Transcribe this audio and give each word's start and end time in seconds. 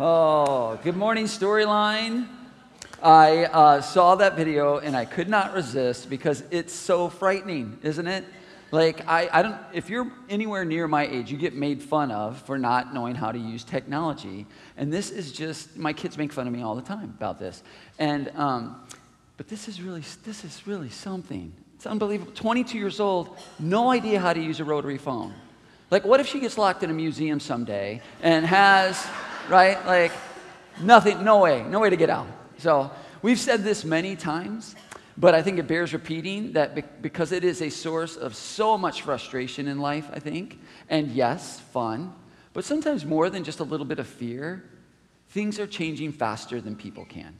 Oh, 0.00 0.78
good 0.84 0.96
morning, 0.96 1.24
Storyline. 1.24 2.28
I 3.02 3.46
uh, 3.46 3.80
saw 3.80 4.14
that 4.14 4.36
video 4.36 4.78
and 4.78 4.96
I 4.96 5.04
could 5.04 5.28
not 5.28 5.54
resist 5.54 6.08
because 6.08 6.44
it's 6.52 6.72
so 6.72 7.08
frightening, 7.08 7.80
isn't 7.82 8.06
it? 8.06 8.24
Like, 8.70 9.08
I, 9.08 9.28
I 9.32 9.42
don't, 9.42 9.56
if 9.72 9.90
you're 9.90 10.08
anywhere 10.28 10.64
near 10.64 10.86
my 10.86 11.04
age, 11.04 11.32
you 11.32 11.36
get 11.36 11.56
made 11.56 11.82
fun 11.82 12.12
of 12.12 12.40
for 12.42 12.58
not 12.58 12.94
knowing 12.94 13.16
how 13.16 13.32
to 13.32 13.38
use 13.38 13.64
technology. 13.64 14.46
And 14.76 14.92
this 14.92 15.10
is 15.10 15.32
just, 15.32 15.76
my 15.76 15.92
kids 15.92 16.16
make 16.16 16.32
fun 16.32 16.46
of 16.46 16.52
me 16.52 16.62
all 16.62 16.76
the 16.76 16.82
time 16.82 17.12
about 17.18 17.40
this. 17.40 17.64
And, 17.98 18.30
um, 18.36 18.80
but 19.36 19.48
this 19.48 19.66
is 19.66 19.82
really, 19.82 20.04
this 20.24 20.44
is 20.44 20.64
really 20.64 20.90
something. 20.90 21.52
It's 21.74 21.86
unbelievable. 21.86 22.30
22 22.36 22.78
years 22.78 23.00
old, 23.00 23.36
no 23.58 23.90
idea 23.90 24.20
how 24.20 24.32
to 24.32 24.40
use 24.40 24.60
a 24.60 24.64
rotary 24.64 24.98
phone. 24.98 25.34
Like, 25.90 26.04
what 26.04 26.20
if 26.20 26.28
she 26.28 26.38
gets 26.38 26.56
locked 26.56 26.84
in 26.84 26.90
a 26.90 26.94
museum 26.94 27.40
someday 27.40 28.00
and 28.22 28.46
has, 28.46 29.04
right, 29.48 29.84
like, 29.86 30.12
nothing, 30.80 31.24
no 31.24 31.38
way, 31.38 31.62
no 31.62 31.80
way 31.80 31.90
to 31.90 31.96
get 31.96 32.10
out. 32.10 32.26
So, 32.58 32.90
we've 33.22 33.38
said 33.38 33.64
this 33.64 33.84
many 33.84 34.16
times, 34.16 34.76
but 35.16 35.34
I 35.34 35.42
think 35.42 35.58
it 35.58 35.66
bears 35.66 35.92
repeating 35.92 36.52
that 36.52 37.02
because 37.02 37.32
it 37.32 37.44
is 37.44 37.62
a 37.62 37.70
source 37.70 38.16
of 38.16 38.34
so 38.34 38.78
much 38.78 39.02
frustration 39.02 39.68
in 39.68 39.78
life, 39.78 40.08
I 40.12 40.18
think, 40.18 40.58
and 40.88 41.10
yes, 41.10 41.60
fun, 41.60 42.12
but 42.52 42.64
sometimes 42.64 43.04
more 43.04 43.30
than 43.30 43.44
just 43.44 43.60
a 43.60 43.64
little 43.64 43.86
bit 43.86 43.98
of 43.98 44.06
fear, 44.06 44.64
things 45.28 45.58
are 45.58 45.66
changing 45.66 46.12
faster 46.12 46.60
than 46.60 46.76
people 46.76 47.04
can. 47.04 47.36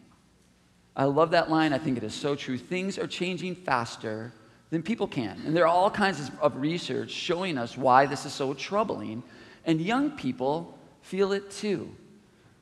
I 0.97 1.05
love 1.05 1.31
that 1.31 1.51
line. 1.51 1.73
I 1.73 1.79
think 1.79 1.97
it 1.97 2.03
is 2.03 2.15
so 2.15 2.35
true. 2.35 2.59
Things 2.59 2.99
are 2.99 3.07
changing 3.07 3.55
faster 3.55 4.33
than 4.71 4.83
people 4.83 5.07
can. 5.07 5.41
And 5.47 5.57
there 5.57 5.65
are 5.65 5.69
all 5.69 5.91
kinds 5.91 6.31
of 6.41 6.57
research 6.57 7.11
showing 7.11 7.57
us 7.57 7.79
why 7.79 8.07
this 8.07 8.27
is 8.27 8.33
so 8.33 8.53
troubling. 8.53 9.23
And 9.65 9.81
young 9.81 10.11
people 10.11 10.77
feel 11.01 11.33
it 11.33 11.51
too. 11.51 11.95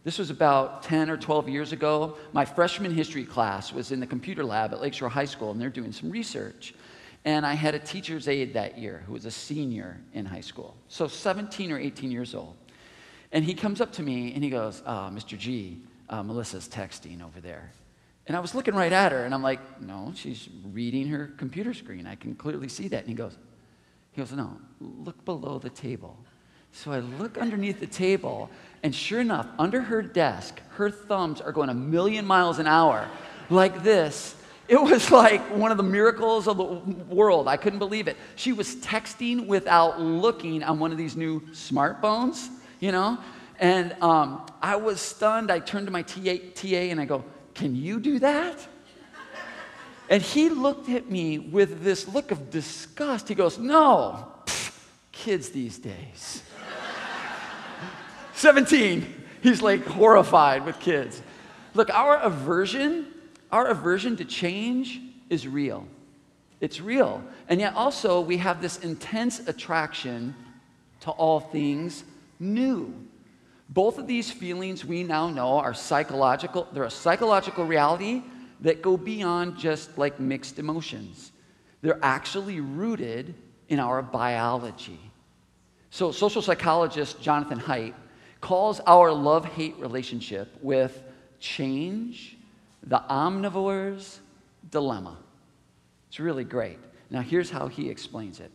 This 0.07 0.21
was 0.21 0.31
about 0.31 0.85
10 0.85 1.11
or 1.11 1.17
12 1.17 1.49
years 1.49 1.73
ago. 1.73 2.17
My 2.33 2.45
freshman 2.45 2.93
history 2.93 3.25
class 3.25 3.73
was 3.73 3.91
in 3.91 3.99
the 3.99 4.07
computer 4.07 4.45
lab 4.45 4.73
at 4.73 4.81
Lakeshore 4.81 5.09
High 5.09 5.25
School, 5.25 5.51
and 5.51 5.61
they're 5.61 5.69
doing 5.69 5.91
some 5.91 6.11
research. 6.11 6.75
And 7.25 7.45
I 7.45 7.55
had 7.55 7.75
a 7.75 7.81
teacher's 7.81 8.29
aide 8.29 8.55
that 8.55 8.79
year 8.79 9.03
who 9.05 9.15
was 9.15 9.25
a 9.25 9.33
senior 9.33 10.01
in 10.13 10.25
high 10.25 10.43
school, 10.43 10.77
so 10.87 11.09
17 11.09 11.73
or 11.73 11.79
18 11.81 12.13
years 12.13 12.37
old. 12.37 12.55
And 13.33 13.45
he 13.45 13.53
comes 13.53 13.81
up 13.81 13.91
to 13.95 14.03
me 14.05 14.33
and 14.33 14.45
he 14.45 14.49
goes, 14.49 14.81
oh, 14.87 15.11
Mr. 15.13 15.37
G, 15.37 15.81
uh, 16.09 16.23
Melissa's 16.23 16.69
texting 16.69 17.21
over 17.21 17.41
there. 17.41 17.73
And 18.29 18.37
I 18.37 18.39
was 18.39 18.55
looking 18.55 18.77
right 18.77 18.93
at 18.93 19.11
her, 19.11 19.25
and 19.25 19.35
I'm 19.35 19.43
like, 19.43 19.81
no, 19.81 20.13
she's 20.15 20.49
reading 20.73 21.09
her 21.09 21.33
computer 21.37 21.75
screen. 21.75 22.07
I 22.07 22.15
can 22.15 22.37
clearly 22.37 22.69
see 22.69 22.87
that. 22.87 23.01
And 23.01 23.09
he 23.09 23.15
goes, 23.17 23.37
he 24.13 24.21
goes, 24.21 24.31
no, 24.31 24.57
look 24.81 25.25
below 25.25 25.59
the 25.59 25.71
table. 25.71 26.17
So 26.77 26.93
I 26.93 26.99
look 26.99 27.39
underneath 27.39 27.81
the 27.81 27.87
table, 27.87 28.51
and 28.87 28.95
sure 28.95 29.21
enough, 29.21 29.49
under 29.59 29.83
her 29.83 30.01
desk, 30.01 30.61
her 30.77 30.93
thumbs 30.93 31.41
are 31.41 31.51
going 31.51 31.71
a 31.71 31.75
million 31.75 32.25
miles 32.25 32.61
an 32.61 32.69
hour, 32.69 33.09
like 33.51 33.83
this. 33.83 34.37
It 34.69 34.81
was 34.81 35.11
like 35.23 35.43
one 35.57 35.73
of 35.73 35.77
the 35.77 35.83
miracles 35.83 36.47
of 36.47 36.57
the 36.57 36.65
world. 37.13 37.49
I 37.49 37.57
couldn't 37.57 37.81
believe 37.81 38.07
it. 38.07 38.17
She 38.37 38.53
was 38.53 38.77
texting 38.77 39.49
without 39.49 40.01
looking 40.01 40.63
on 40.63 40.79
one 40.79 40.93
of 40.93 40.99
these 40.99 41.17
new 41.17 41.41
smartphones, 41.51 42.49
you 42.79 42.93
know? 42.93 43.19
And 43.59 43.93
um, 44.01 44.47
I 44.63 44.77
was 44.77 45.01
stunned. 45.01 45.51
I 45.51 45.59
turned 45.59 45.89
to 45.89 45.93
my 45.93 46.03
TA, 46.03 46.37
TA 46.55 46.67
and 46.93 47.01
I 47.01 47.07
go, 47.07 47.25
can 47.57 47.75
you 47.75 47.99
do 47.99 48.21
that? 48.21 48.69
And 50.09 50.23
he 50.23 50.49
looked 50.49 50.89
at 50.91 51.11
me 51.11 51.41
with 51.41 51.83
this 51.83 52.07
look 52.07 52.31
of 52.31 52.51
disgust. 52.51 53.27
He 53.27 53.35
goes, 53.35 53.59
No, 53.59 54.33
Pfft, 54.47 54.79
kids 55.11 55.49
these 55.49 55.77
days. 55.77 56.45
17. 58.37 59.25
He's 59.43 59.63
like 59.63 59.85
horrified 59.87 60.67
with 60.67 60.79
kids. 60.79 61.23
Look, 61.75 61.91
our 61.91 62.19
aversion, 62.19 63.07
our 63.51 63.67
aversion 63.67 64.17
to 64.17 64.25
change 64.25 65.01
is 65.31 65.49
real. 65.49 65.87
It's 66.61 66.81
real. 66.81 67.23
And 67.49 67.61
yet 67.61 67.75
also 67.75 68.21
we 68.21 68.37
have 68.37 68.61
this 68.61 68.79
intense 68.79 69.49
attraction 69.49 70.35
to 71.01 71.11
all 71.11 71.41
things 71.41 72.05
new. 72.39 72.95
Both 73.71 73.99
of 73.99 74.07
these 74.07 74.31
feelings 74.31 74.85
we 74.85 75.03
now 75.03 75.29
know 75.29 75.59
are 75.59 75.75
psychological. 75.75 76.69
They're 76.73 76.85
a 76.85 76.91
psychological 76.91 77.65
reality 77.65 78.23
that 78.61 78.83
go 78.83 78.97
beyond 78.97 79.59
just 79.59 79.97
like 79.97 80.21
mixed 80.21 80.59
emotions. 80.59 81.33
They're 81.81 81.99
actually 82.03 82.61
rooted 82.61 83.35
in 83.69 83.81
our 83.81 84.03
biology. 84.03 85.01
So, 85.91 86.13
social 86.13 86.43
psychologist 86.43 87.21
Jonathan 87.21 87.59
Haidt 87.59 87.95
calls 88.41 88.81
our 88.81 89.13
love 89.13 89.45
hate 89.45 89.77
relationship 89.79 90.57
with 90.63 91.03
change 91.41 92.37
the 92.83 93.03
omnivore's 93.11 94.21
dilemma. 94.71 95.17
It's 96.09 96.21
really 96.21 96.45
great. 96.45 96.79
Now, 97.11 97.21
here's 97.21 97.51
how 97.51 97.69
he 97.69 97.89
explains 97.89 98.41
it 98.41 98.51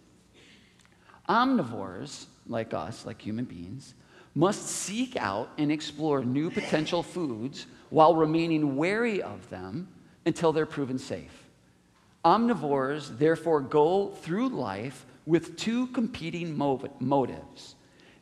omnivores, 1.29 2.25
like 2.47 2.73
us, 2.73 3.05
like 3.05 3.21
human 3.21 3.45
beings, 3.45 3.93
must 4.35 4.65
seek 4.67 5.15
out 5.15 5.49
and 5.57 5.71
explore 5.71 6.23
new 6.23 6.49
potential 6.49 7.03
foods 7.03 7.67
while 7.89 8.15
remaining 8.15 8.75
wary 8.75 9.21
of 9.21 9.49
them 9.49 9.87
until 10.25 10.51
they're 10.51 10.65
proven 10.65 10.97
safe. 10.97 11.47
Omnivores 12.23 13.17
therefore 13.17 13.61
go 13.61 14.09
through 14.09 14.49
life 14.49 15.05
with 15.25 15.57
two 15.57 15.87
competing 15.87 16.57
motives 16.57 17.75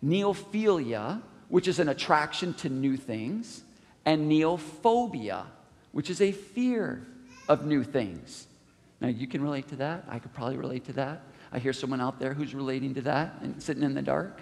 neophilia, 0.04 1.22
which 1.50 1.68
is 1.68 1.80
an 1.80 1.90
attraction 1.90 2.54
to 2.56 2.70
new 2.70 2.96
things, 2.96 3.64
and 4.06 4.32
neophobia, 4.32 5.46
which 5.92 6.10
is 6.10 6.22
a 6.22 6.32
fear 6.32 7.06
of 7.48 7.66
new 7.66 7.84
things. 7.84 8.48
Now, 9.02 9.08
you 9.08 9.28
can 9.28 9.42
relate 9.42 9.68
to 9.70 9.76
that. 9.78 10.06
I 10.08 10.20
could 10.20 10.34
probably 10.34 10.58
relate 10.58 10.86
to 10.86 10.94
that. 10.94 11.24
I 11.52 11.60
hear 11.60 11.74
someone 11.74 12.02
out 12.02 12.20
there 12.20 12.34
who's 12.34 12.54
relating 12.54 12.94
to 12.96 13.02
that 13.02 13.36
and 13.42 13.62
sitting 13.62 13.84
in 13.84 13.94
the 13.94 14.02
dark. 14.02 14.40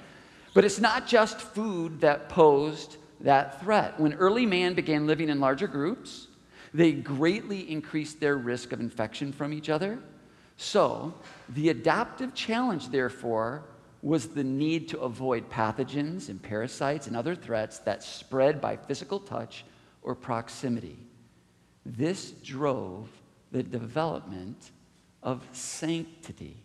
But 0.53 0.65
it's 0.65 0.79
not 0.79 1.07
just 1.07 1.39
food 1.39 2.01
that 2.01 2.29
posed 2.29 2.97
that 3.21 3.61
threat. 3.61 3.99
When 3.99 4.13
early 4.13 4.45
man 4.45 4.73
began 4.73 5.07
living 5.07 5.29
in 5.29 5.39
larger 5.39 5.67
groups, 5.67 6.27
they 6.73 6.91
greatly 6.91 7.69
increased 7.71 8.19
their 8.19 8.37
risk 8.37 8.71
of 8.71 8.79
infection 8.79 9.31
from 9.31 9.53
each 9.53 9.69
other. 9.69 9.99
So, 10.57 11.13
the 11.49 11.69
adaptive 11.69 12.33
challenge, 12.33 12.89
therefore, 12.89 13.63
was 14.01 14.27
the 14.27 14.43
need 14.43 14.89
to 14.89 14.99
avoid 14.99 15.49
pathogens 15.49 16.29
and 16.29 16.41
parasites 16.41 17.07
and 17.07 17.15
other 17.15 17.35
threats 17.35 17.79
that 17.79 18.03
spread 18.03 18.61
by 18.61 18.77
physical 18.77 19.19
touch 19.19 19.65
or 20.01 20.15
proximity. 20.15 20.97
This 21.85 22.31
drove 22.31 23.09
the 23.51 23.63
development 23.63 24.71
of 25.23 25.45
sanctity. 25.51 26.57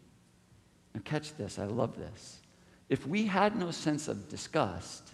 Now, 0.94 1.00
catch 1.04 1.34
this, 1.36 1.58
I 1.58 1.64
love 1.64 1.96
this. 1.96 2.40
If 2.88 3.06
we 3.06 3.24
had 3.24 3.56
no 3.56 3.70
sense 3.70 4.08
of 4.08 4.28
disgust, 4.28 5.12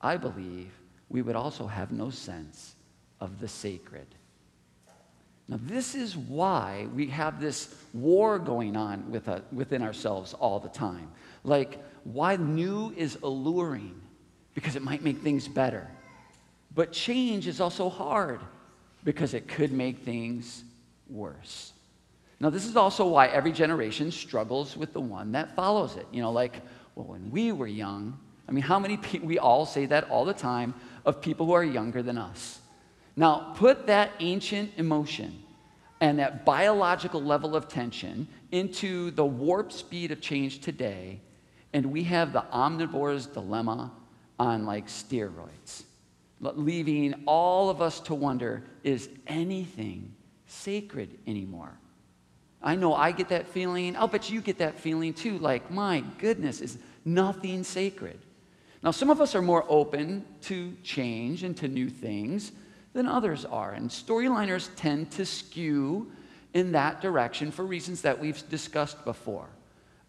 I 0.00 0.16
believe 0.16 0.72
we 1.08 1.22
would 1.22 1.36
also 1.36 1.66
have 1.66 1.92
no 1.92 2.08
sense 2.10 2.74
of 3.20 3.38
the 3.38 3.48
sacred. 3.48 4.06
Now, 5.48 5.58
this 5.60 5.94
is 5.94 6.16
why 6.16 6.88
we 6.94 7.08
have 7.08 7.40
this 7.40 7.74
war 7.92 8.38
going 8.38 8.76
on 8.76 9.10
with, 9.10 9.28
uh, 9.28 9.40
within 9.52 9.82
ourselves 9.82 10.32
all 10.34 10.58
the 10.58 10.68
time. 10.68 11.10
Like, 11.44 11.82
why 12.04 12.36
new 12.36 12.92
is 12.96 13.18
alluring? 13.22 14.00
Because 14.54 14.76
it 14.76 14.82
might 14.82 15.02
make 15.02 15.18
things 15.18 15.48
better. 15.48 15.88
But 16.74 16.92
change 16.92 17.46
is 17.46 17.60
also 17.60 17.88
hard 17.88 18.40
because 19.04 19.34
it 19.34 19.48
could 19.48 19.72
make 19.72 19.98
things 19.98 20.64
worse. 21.08 21.72
Now, 22.40 22.50
this 22.50 22.66
is 22.66 22.76
also 22.76 23.06
why 23.06 23.28
every 23.28 23.52
generation 23.52 24.10
struggles 24.10 24.76
with 24.76 24.92
the 24.92 25.00
one 25.00 25.32
that 25.32 25.54
follows 25.54 25.96
it. 25.96 26.06
You 26.10 26.22
know, 26.22 26.32
like, 26.32 26.60
well, 26.94 27.06
when 27.06 27.30
we 27.30 27.52
were 27.52 27.66
young, 27.66 28.18
I 28.48 28.52
mean, 28.52 28.64
how 28.64 28.78
many 28.78 28.96
people, 28.96 29.28
we 29.28 29.38
all 29.38 29.64
say 29.64 29.86
that 29.86 30.10
all 30.10 30.24
the 30.24 30.34
time 30.34 30.74
of 31.04 31.20
people 31.20 31.46
who 31.46 31.52
are 31.52 31.64
younger 31.64 32.02
than 32.02 32.18
us. 32.18 32.60
Now, 33.16 33.52
put 33.56 33.86
that 33.86 34.10
ancient 34.20 34.72
emotion 34.76 35.42
and 36.00 36.18
that 36.18 36.44
biological 36.44 37.22
level 37.22 37.54
of 37.54 37.68
tension 37.68 38.26
into 38.50 39.12
the 39.12 39.24
warp 39.24 39.70
speed 39.70 40.10
of 40.10 40.20
change 40.20 40.60
today, 40.60 41.20
and 41.72 41.86
we 41.86 42.04
have 42.04 42.32
the 42.32 42.44
omnivore's 42.52 43.26
dilemma 43.26 43.92
on 44.38 44.66
like 44.66 44.86
steroids, 44.88 45.84
leaving 46.40 47.14
all 47.26 47.70
of 47.70 47.80
us 47.80 48.00
to 48.00 48.14
wonder 48.14 48.64
is 48.82 49.08
anything 49.26 50.14
sacred 50.46 51.18
anymore? 51.26 51.72
I 52.62 52.76
know 52.76 52.94
I 52.94 53.12
get 53.12 53.28
that 53.30 53.48
feeling. 53.48 53.96
I'll 53.96 54.06
bet 54.06 54.30
you 54.30 54.40
get 54.40 54.58
that 54.58 54.78
feeling 54.78 55.14
too. 55.14 55.38
Like, 55.38 55.70
my 55.70 56.04
goodness, 56.18 56.60
is 56.60 56.78
nothing 57.04 57.64
sacred. 57.64 58.18
Now, 58.82 58.90
some 58.90 59.10
of 59.10 59.20
us 59.20 59.34
are 59.34 59.42
more 59.42 59.64
open 59.68 60.24
to 60.42 60.76
change 60.82 61.42
and 61.42 61.56
to 61.56 61.68
new 61.68 61.88
things 61.88 62.52
than 62.92 63.06
others 63.06 63.44
are. 63.44 63.72
And 63.72 63.88
storyliners 63.88 64.70
tend 64.76 65.10
to 65.12 65.24
skew 65.24 66.12
in 66.54 66.72
that 66.72 67.00
direction 67.00 67.50
for 67.50 67.64
reasons 67.64 68.02
that 68.02 68.18
we've 68.18 68.48
discussed 68.48 69.04
before 69.04 69.48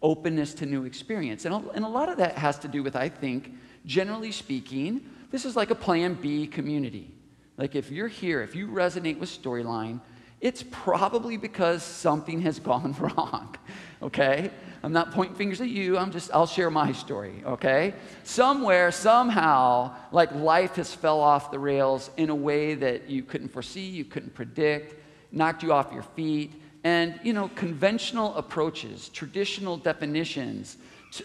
openness 0.04 0.52
to 0.54 0.66
new 0.66 0.84
experience. 0.84 1.46
And 1.46 1.54
a, 1.54 1.70
and 1.74 1.84
a 1.84 1.88
lot 1.88 2.08
of 2.08 2.18
that 2.18 2.36
has 2.36 2.58
to 2.60 2.68
do 2.68 2.82
with, 2.82 2.94
I 2.94 3.08
think, 3.08 3.52
generally 3.86 4.30
speaking, 4.30 5.00
This 5.30 5.44
is 5.44 5.56
like 5.56 5.70
a 5.70 5.74
plan 5.74 6.14
B 6.14 6.46
community. 6.46 7.10
Like 7.56 7.74
if 7.74 7.90
you're 7.90 8.08
here, 8.08 8.42
if 8.42 8.54
you 8.54 8.68
resonate 8.68 9.18
with 9.18 9.30
storyline, 9.30 10.00
it's 10.40 10.62
probably 10.70 11.36
because 11.36 11.82
something 11.82 12.42
has 12.42 12.60
gone 12.70 12.94
wrong, 13.00 13.56
okay? 14.02 14.50
I'm 14.82 14.92
not 14.92 15.12
pointing 15.12 15.36
fingers 15.36 15.62
at 15.62 15.70
you, 15.70 15.96
I'm 15.96 16.12
just, 16.12 16.30
I'll 16.34 16.46
share 16.46 16.70
my 16.70 16.92
story, 16.92 17.42
okay? 17.46 17.94
Somewhere, 18.24 18.92
somehow, 18.92 19.94
like 20.12 20.30
life 20.32 20.76
has 20.76 20.92
fell 20.94 21.20
off 21.20 21.50
the 21.50 21.58
rails 21.58 22.10
in 22.18 22.28
a 22.28 22.34
way 22.34 22.74
that 22.74 23.08
you 23.08 23.22
couldn't 23.22 23.48
foresee, 23.48 23.88
you 23.88 24.04
couldn't 24.04 24.34
predict, 24.34 25.02
knocked 25.32 25.62
you 25.62 25.72
off 25.72 25.92
your 25.92 26.02
feet. 26.02 26.52
And, 26.84 27.18
you 27.22 27.32
know, 27.32 27.48
conventional 27.54 28.34
approaches, 28.36 29.08
traditional 29.08 29.76
definitions 29.78 30.76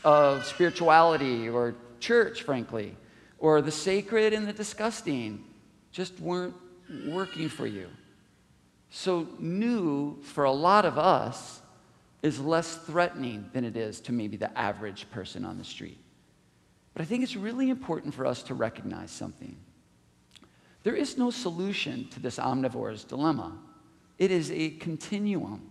of 0.03 0.45
spirituality 0.45 1.49
or 1.49 1.75
church, 1.99 2.43
frankly, 2.43 2.95
or 3.39 3.61
the 3.61 3.71
sacred 3.71 4.33
and 4.33 4.47
the 4.47 4.53
disgusting 4.53 5.43
just 5.91 6.19
weren't 6.19 6.55
working 7.07 7.49
for 7.49 7.67
you. 7.67 7.87
So, 8.89 9.27
new 9.37 10.21
for 10.23 10.45
a 10.45 10.51
lot 10.51 10.85
of 10.85 10.97
us 10.97 11.61
is 12.21 12.39
less 12.39 12.77
threatening 12.77 13.49
than 13.53 13.63
it 13.63 13.77
is 13.77 13.99
to 14.01 14.11
maybe 14.11 14.37
the 14.37 14.57
average 14.57 15.09
person 15.11 15.45
on 15.45 15.57
the 15.57 15.63
street. 15.63 15.99
But 16.93 17.03
I 17.03 17.05
think 17.05 17.23
it's 17.23 17.35
really 17.35 17.69
important 17.69 18.13
for 18.13 18.25
us 18.25 18.43
to 18.43 18.53
recognize 18.53 19.11
something. 19.11 19.55
There 20.83 20.95
is 20.95 21.17
no 21.17 21.29
solution 21.29 22.07
to 22.09 22.19
this 22.19 22.39
omnivore's 22.39 23.03
dilemma. 23.03 23.57
It 24.19 24.31
is 24.31 24.51
a 24.51 24.71
continuum 24.71 25.67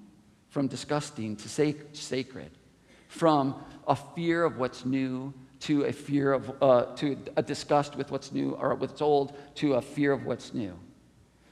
from 0.49 0.67
disgusting 0.67 1.37
to 1.37 1.49
sac- 1.49 1.77
sacred, 1.93 2.51
from 3.09 3.55
a 3.87 3.95
fear 3.95 4.43
of 4.43 4.59
what's 4.59 4.85
new 4.85 5.33
to 5.61 5.85
a 5.85 5.93
fear 5.93 6.33
of, 6.33 6.63
uh, 6.63 6.95
to 6.97 7.19
a 7.37 7.43
disgust 7.43 7.97
with 7.97 8.11
what's 8.11 8.33
new 8.33 8.53
or 8.53 8.75
what's 8.75 9.03
old 9.03 9.37
to 9.57 9.75
a 9.75 9.83
fear 9.83 10.13
of 10.13 10.25
what's 10.25 10.55
new. 10.55 10.79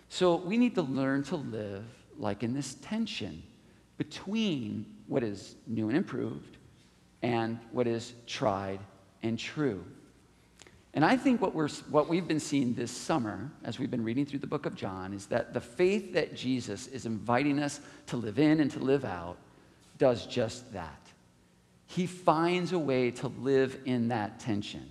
So 0.08 0.36
we 0.36 0.56
need 0.56 0.74
to 0.76 0.82
learn 0.82 1.22
to 1.24 1.36
live 1.36 1.84
like 2.18 2.42
in 2.42 2.54
this 2.54 2.76
tension 2.76 3.42
between 3.98 4.86
what 5.06 5.22
is 5.22 5.56
new 5.66 5.88
and 5.88 5.96
improved 5.96 6.56
and 7.22 7.58
what 7.72 7.86
is 7.86 8.14
tried 8.26 8.80
and 9.22 9.38
true. 9.38 9.84
And 10.96 11.04
I 11.04 11.18
think 11.18 11.42
what, 11.42 11.54
we're, 11.54 11.68
what 11.90 12.08
we've 12.08 12.26
been 12.26 12.40
seeing 12.40 12.72
this 12.72 12.90
summer, 12.90 13.50
as 13.64 13.78
we've 13.78 13.90
been 13.90 14.02
reading 14.02 14.24
through 14.24 14.38
the 14.38 14.46
book 14.46 14.64
of 14.64 14.74
John, 14.74 15.12
is 15.12 15.26
that 15.26 15.52
the 15.52 15.60
faith 15.60 16.14
that 16.14 16.34
Jesus 16.34 16.86
is 16.86 17.04
inviting 17.04 17.58
us 17.58 17.80
to 18.06 18.16
live 18.16 18.38
in 18.38 18.60
and 18.60 18.70
to 18.70 18.78
live 18.78 19.04
out 19.04 19.36
does 19.98 20.26
just 20.26 20.72
that. 20.72 21.00
He 21.84 22.06
finds 22.06 22.72
a 22.72 22.78
way 22.78 23.10
to 23.10 23.28
live 23.28 23.78
in 23.84 24.08
that 24.08 24.40
tension. 24.40 24.88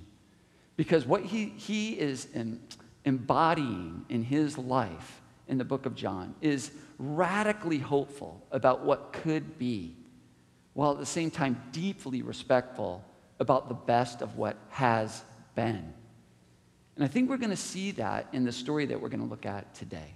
Because 0.77 1.07
what 1.07 1.23
he, 1.23 1.45
he 1.57 1.99
is 1.99 2.27
in, 2.35 2.61
embodying 3.03 4.05
in 4.07 4.21
his 4.21 4.59
life 4.59 5.21
in 5.47 5.57
the 5.57 5.65
book 5.65 5.87
of 5.87 5.95
John 5.95 6.35
is 6.39 6.69
radically 6.99 7.79
hopeful 7.79 8.45
about 8.51 8.85
what 8.85 9.11
could 9.11 9.57
be, 9.57 9.95
while 10.73 10.91
at 10.91 10.99
the 10.99 11.05
same 11.07 11.31
time 11.31 11.59
deeply 11.71 12.21
respectful 12.21 13.03
about 13.39 13.69
the 13.69 13.73
best 13.73 14.21
of 14.21 14.37
what 14.37 14.55
has 14.69 15.23
been. 15.55 15.93
And 16.95 17.03
I 17.03 17.07
think 17.07 17.29
we're 17.29 17.37
going 17.37 17.49
to 17.49 17.57
see 17.57 17.91
that 17.91 18.27
in 18.31 18.45
the 18.45 18.51
story 18.51 18.85
that 18.85 19.01
we're 19.01 19.09
going 19.09 19.23
to 19.23 19.29
look 19.29 19.45
at 19.45 19.73
today. 19.73 20.13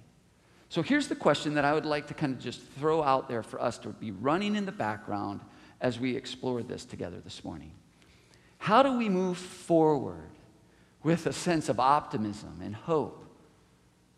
So 0.69 0.83
here's 0.83 1.07
the 1.07 1.15
question 1.15 1.55
that 1.55 1.65
I 1.65 1.73
would 1.73 1.85
like 1.85 2.07
to 2.07 2.13
kind 2.13 2.33
of 2.33 2.39
just 2.39 2.61
throw 2.77 3.01
out 3.01 3.27
there 3.27 3.41
for 3.41 3.61
us 3.61 3.77
to 3.79 3.89
be 3.89 4.11
running 4.11 4.55
in 4.55 4.65
the 4.65 4.71
background 4.71 5.41
as 5.81 5.99
we 5.99 6.15
explore 6.15 6.61
this 6.61 6.85
together 6.85 7.19
this 7.19 7.43
morning. 7.43 7.71
How 8.59 8.83
do 8.83 8.97
we 8.97 9.09
move 9.09 9.37
forward 9.37 10.29
with 11.01 11.25
a 11.25 11.33
sense 11.33 11.69
of 11.69 11.79
optimism 11.79 12.59
and 12.61 12.75
hope 12.75 13.25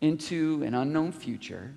into 0.00 0.62
an 0.64 0.74
unknown 0.74 1.12
future 1.12 1.74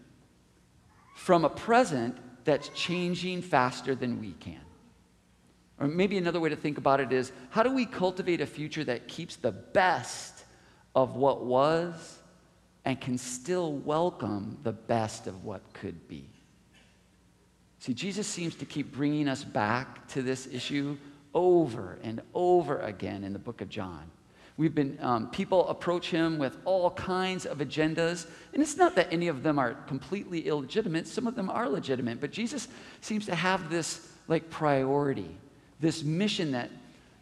from 1.15 1.45
a 1.45 1.49
present 1.49 2.17
that's 2.43 2.69
changing 2.69 3.41
faster 3.41 3.95
than 3.95 4.19
we 4.19 4.33
can? 4.33 4.64
Or 5.79 5.87
maybe 5.87 6.17
another 6.17 6.39
way 6.39 6.49
to 6.49 6.55
think 6.55 6.77
about 6.77 7.01
it 7.01 7.11
is 7.11 7.31
how 7.49 7.63
do 7.63 7.73
we 7.73 7.85
cultivate 7.85 8.41
a 8.41 8.45
future 8.45 8.83
that 8.85 9.07
keeps 9.07 9.35
the 9.35 9.51
best 9.51 10.45
of 10.95 11.15
what 11.15 11.43
was 11.43 12.19
and 12.85 12.99
can 12.99 13.17
still 13.17 13.73
welcome 13.73 14.57
the 14.63 14.71
best 14.71 15.27
of 15.27 15.43
what 15.43 15.61
could 15.73 16.07
be? 16.07 16.29
See, 17.79 17.93
Jesus 17.93 18.25
seems 18.25 18.55
to 18.55 18.65
keep 18.65 18.93
bringing 18.93 19.27
us 19.27 19.43
back 19.43 20.07
to 20.09 20.21
this 20.21 20.47
issue 20.47 20.97
over 21.33 21.99
and 22.03 22.21
over 22.33 22.79
again 22.79 23.23
in 23.23 23.33
the 23.33 23.39
book 23.39 23.59
of 23.59 23.69
John. 23.69 24.09
We've 24.57 24.73
been, 24.73 24.97
um, 25.01 25.29
people 25.31 25.67
approach 25.67 26.09
him 26.09 26.37
with 26.37 26.57
all 26.63 26.91
kinds 26.91 27.45
of 27.45 27.57
agendas. 27.57 28.25
And 28.53 28.63
it's 28.63 28.77
not 28.77 28.95
that 28.95 29.11
any 29.11 29.27
of 29.27 29.43
them 29.43 29.59
are 29.59 29.73
completely 29.73 30.47
illegitimate, 30.47 31.07
some 31.07 31.27
of 31.27 31.35
them 31.35 31.49
are 31.49 31.67
legitimate. 31.67 32.21
But 32.21 32.31
Jesus 32.31 32.69
seems 33.01 33.25
to 33.25 33.35
have 33.35 33.69
this 33.69 34.07
like 34.29 34.49
priority 34.49 35.35
this 35.79 36.03
mission 36.03 36.51
that 36.51 36.69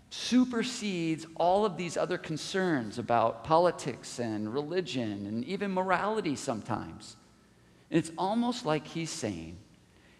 supersedes 0.09 1.25
all 1.35 1.65
of 1.65 1.75
these 1.75 1.97
other 1.97 2.19
concerns 2.19 2.99
about 2.99 3.43
politics 3.43 4.19
and 4.19 4.53
religion 4.53 5.25
and 5.25 5.43
even 5.45 5.71
morality 5.71 6.35
sometimes. 6.35 7.15
And 7.89 7.97
it's 7.97 8.11
almost 8.17 8.65
like 8.65 8.85
he's 8.85 9.09
saying, 9.09 9.57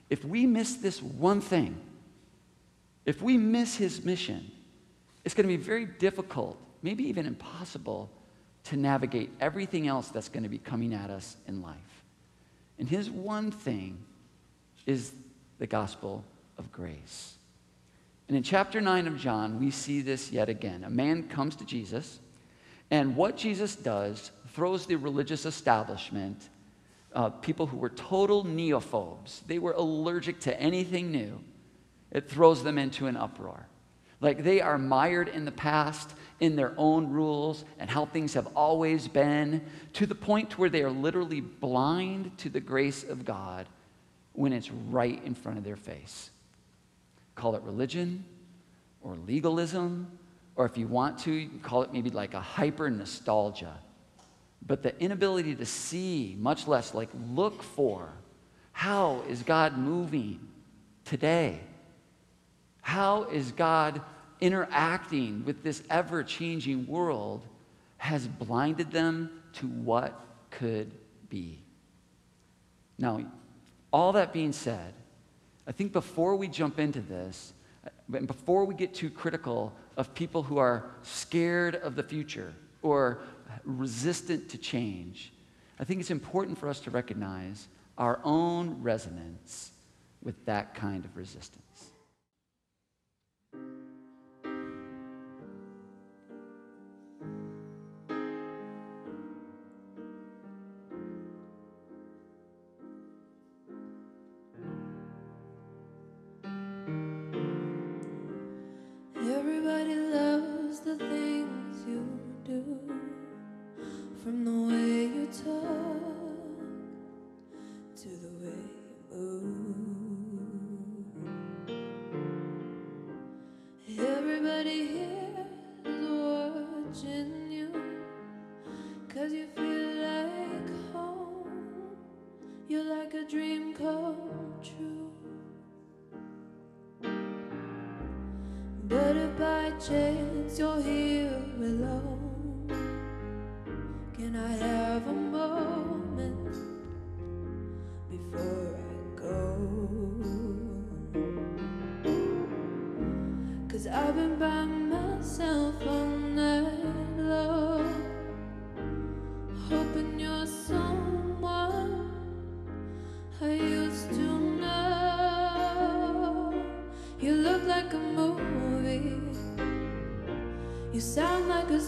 if 0.10 0.26
we 0.26 0.46
miss 0.46 0.76
this 0.76 1.02
one 1.02 1.42
thing, 1.42 1.80
if 3.06 3.22
we 3.22 3.38
miss 3.38 3.76
his 3.76 4.04
mission, 4.04 4.52
it's 5.24 5.36
going 5.36 5.48
to 5.48 5.58
be 5.58 5.64
very 5.64 5.86
difficult, 5.86 6.58
maybe 6.82 7.04
even 7.08 7.26
impossible, 7.26 8.10
to 8.66 8.78
navigate 8.78 9.30
everything 9.40 9.88
else 9.88 10.08
that's 10.08 10.30
going 10.30 10.44
to 10.44 10.50
be 10.50 10.58
coming 10.58 10.94
at 10.94 11.10
us 11.10 11.38
in 11.48 11.62
life. 11.62 11.76
And 12.80 12.90
his 12.90 13.10
one 13.10 13.52
thing 13.52 13.98
is 14.86 15.12
the 15.60 15.68
gospel 15.68 16.24
of 16.58 16.72
grace. 16.72 17.36
And 18.28 18.38
in 18.38 18.44
chapter 18.44 18.80
9 18.80 19.08
of 19.08 19.18
John, 19.18 19.60
we 19.60 19.70
see 19.72 20.02
this 20.02 20.32
yet 20.32 20.50
again. 20.50 20.84
A 20.84 20.90
man 20.90 21.24
comes 21.28 21.56
to 21.58 21.66
Jesus, 21.66 22.20
and 22.90 23.16
what 23.16 23.38
Jesus 23.38 23.76
does 23.76 24.32
throws 24.50 24.86
the 24.86 24.96
religious 24.96 25.46
establishment, 25.46 26.50
uh, 27.14 27.30
people 27.30 27.68
who 27.68 27.78
were 27.78 27.90
total 27.90 28.44
neophobes, 28.44 29.42
they 29.48 29.60
were 29.60 29.74
allergic 29.74 30.40
to 30.42 30.60
anything 30.60 31.12
new, 31.12 31.40
it 32.12 32.30
throws 32.30 32.64
them 32.64 32.78
into 32.78 33.08
an 33.08 33.18
uproar. 33.18 33.68
Like 34.22 34.44
they 34.44 34.62
are 34.62 34.78
mired 34.78 35.28
in 35.28 35.44
the 35.44 35.52
past, 35.52 36.14
in 36.40 36.56
their 36.56 36.74
own 36.78 37.10
rules, 37.10 37.66
and 37.78 37.90
how 37.90 38.06
things 38.06 38.36
have 38.36 38.48
always 38.56 39.08
been, 39.08 39.66
to 39.94 40.06
the 40.06 40.16
point 40.16 40.58
where 40.58 40.70
they 40.70 40.82
are 40.82 40.92
literally 40.92 41.42
blind 41.42 42.38
to 42.38 42.50
the 42.50 42.62
grace 42.62 43.04
of 43.04 43.26
God 43.26 43.68
when 44.32 44.54
it's 44.54 44.72
right 44.72 45.22
in 45.26 45.36
front 45.36 45.58
of 45.58 45.64
their 45.64 45.76
face. 45.76 46.30
Call 47.36 47.56
it 47.56 47.64
religion 47.64 48.26
or 49.02 49.16
legalism, 49.28 50.18
or 50.56 50.66
if 50.66 50.78
you 50.78 50.88
want 50.88 51.20
to, 51.20 51.32
you 51.32 51.60
call 51.62 51.84
it 51.84 51.92
maybe 51.92 52.10
like 52.10 52.34
a 52.34 52.40
hyper 52.40 52.90
nostalgia. 52.90 53.78
But 54.66 54.84
the 54.84 54.98
inability 55.02 55.56
to 55.56 55.66
see, 55.66 56.38
much 56.40 56.68
less 56.68 56.94
like 56.94 57.10
look 57.32 57.64
for, 57.64 58.10
how 58.72 59.24
is 59.28 59.44
God 59.44 59.78
moving 59.78 60.40
today? 61.06 61.60
How 62.82 63.24
is 63.24 63.52
God 63.52 64.02
interacting 64.44 65.46
with 65.46 65.64
this 65.64 65.82
ever 65.90 66.22
changing 66.22 66.86
world 66.86 67.48
has 67.98 68.28
blinded 68.28 68.92
them 68.92 69.42
to 69.54 69.66
what 69.68 70.20
could 70.50 70.92
be. 71.30 71.58
Now, 72.98 73.26
all 73.94 74.12
that 74.12 74.34
being 74.34 74.52
said, 74.52 74.94
I 75.68 75.72
think 75.72 75.94
before 75.94 76.36
we 76.36 76.48
jump 76.48 76.80
into 76.80 77.02
this, 77.02 77.54
uh, 77.86 78.18
and 78.18 78.28
before 78.28 78.66
we 78.66 78.76
get 78.76 78.94
too 78.94 79.10
critical 79.10 79.74
of 79.98 80.14
people 80.14 80.44
who 80.44 80.58
are 80.58 80.92
scared 81.04 81.76
of 81.76 81.96
the 81.96 82.04
future 82.04 82.54
or 82.82 83.20
resistant 83.64 84.50
to 84.50 84.58
change, 84.58 85.32
I 85.80 85.84
think 85.84 86.00
it's 86.00 86.12
important 86.12 86.58
for 86.58 86.70
us 86.70 86.80
to 86.82 86.92
recognize 86.92 87.68
our 87.98 88.20
own 88.24 88.82
resonance 88.82 89.72
with 90.22 90.46
that 90.46 90.76
kind 90.76 91.06
of 91.06 91.16
resistance. 91.16 91.93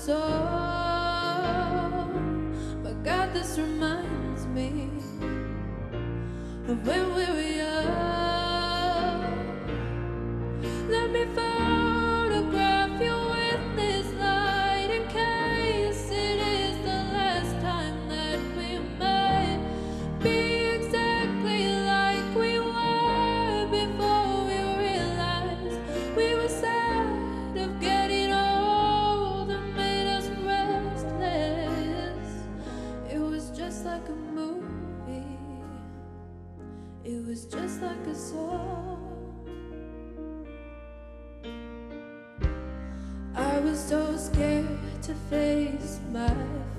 soul. 0.05 0.19
But 2.83 3.03
God, 3.03 3.33
this 3.33 3.57
reminds 3.57 4.45
me 4.45 4.89
of 6.67 6.85
when 6.85 7.15
we 7.15 7.25
were 7.25 7.41
young. 7.41 7.75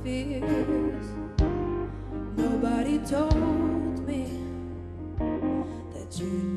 fears. 0.07 1.09
Nobody 2.37 2.99
told 3.01 4.07
me 4.07 4.23
that 5.19 6.21
you. 6.21 6.56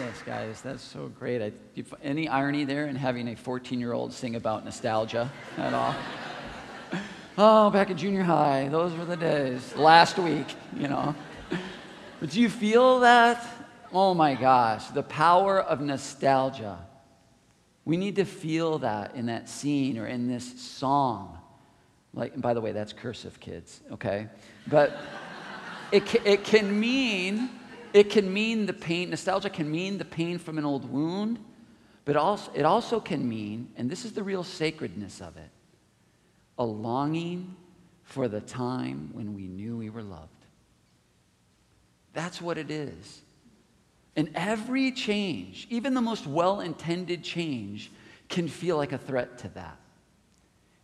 goodness, 0.00 0.22
guys, 0.22 0.62
that's 0.62 0.82
so 0.82 1.08
great. 1.18 1.42
I, 1.42 1.52
any 2.02 2.26
irony 2.26 2.64
there 2.64 2.86
in 2.86 2.96
having 2.96 3.28
a 3.28 3.36
14 3.36 3.78
year 3.78 3.92
old 3.92 4.14
sing 4.14 4.34
about 4.34 4.64
nostalgia 4.64 5.30
at 5.58 5.74
all? 5.74 5.94
oh, 7.38 7.68
back 7.68 7.90
in 7.90 7.98
junior 7.98 8.22
high, 8.22 8.68
those 8.70 8.94
were 8.94 9.04
the 9.04 9.18
days. 9.18 9.76
Last 9.76 10.16
week, 10.16 10.46
you 10.74 10.88
know. 10.88 11.14
But 12.18 12.30
do 12.30 12.40
you 12.40 12.48
feel 12.48 13.00
that? 13.00 13.46
Oh 13.92 14.14
my 14.14 14.34
gosh, 14.34 14.86
the 14.86 15.02
power 15.02 15.60
of 15.60 15.82
nostalgia. 15.82 16.78
We 17.84 17.98
need 17.98 18.16
to 18.16 18.24
feel 18.24 18.78
that 18.78 19.14
in 19.16 19.26
that 19.26 19.50
scene 19.50 19.98
or 19.98 20.06
in 20.06 20.28
this 20.28 20.62
song. 20.62 21.38
Like, 22.14 22.32
and 22.32 22.42
by 22.42 22.54
the 22.54 22.62
way, 22.62 22.72
that's 22.72 22.94
cursive, 22.94 23.38
kids, 23.38 23.82
okay? 23.92 24.28
But 24.66 24.96
it, 25.92 26.14
it 26.24 26.44
can 26.44 26.80
mean 26.80 27.50
it 27.92 28.10
can 28.10 28.32
mean 28.32 28.66
the 28.66 28.72
pain, 28.72 29.10
nostalgia 29.10 29.50
can 29.50 29.70
mean 29.70 29.98
the 29.98 30.04
pain 30.04 30.38
from 30.38 30.58
an 30.58 30.64
old 30.64 30.90
wound, 30.90 31.38
but 32.04 32.16
also, 32.16 32.50
it 32.54 32.64
also 32.64 33.00
can 33.00 33.28
mean, 33.28 33.68
and 33.76 33.90
this 33.90 34.04
is 34.04 34.12
the 34.12 34.22
real 34.22 34.44
sacredness 34.44 35.20
of 35.20 35.36
it, 35.36 35.50
a 36.58 36.64
longing 36.64 37.56
for 38.02 38.28
the 38.28 38.40
time 38.40 39.10
when 39.12 39.34
we 39.34 39.46
knew 39.46 39.76
we 39.76 39.90
were 39.90 40.02
loved. 40.02 40.28
That's 42.12 42.40
what 42.40 42.58
it 42.58 42.70
is. 42.70 43.22
And 44.16 44.30
every 44.34 44.90
change, 44.92 45.66
even 45.70 45.94
the 45.94 46.00
most 46.00 46.26
well 46.26 46.60
intended 46.60 47.22
change, 47.22 47.90
can 48.28 48.48
feel 48.48 48.76
like 48.76 48.92
a 48.92 48.98
threat 48.98 49.38
to 49.38 49.48
that. 49.50 49.76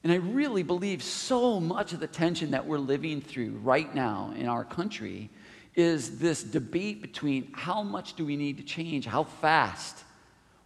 And 0.05 0.13
I 0.13 0.17
really 0.17 0.63
believe 0.63 1.03
so 1.03 1.59
much 1.59 1.93
of 1.93 1.99
the 1.99 2.07
tension 2.07 2.53
that 2.53 2.65
we're 2.65 2.79
living 2.79 3.21
through 3.21 3.59
right 3.63 3.93
now 3.93 4.33
in 4.37 4.47
our 4.47 4.65
country 4.65 5.31
is 5.77 6.19
this 6.19 6.43
debate 6.43 7.03
between 7.03 7.53
how 7.53 7.83
much 7.83 8.15
do 8.15 8.25
we 8.25 8.37
need 8.37 8.57
to 8.57 8.63
change, 8.63 9.05
how 9.05 9.25
fast, 9.25 10.03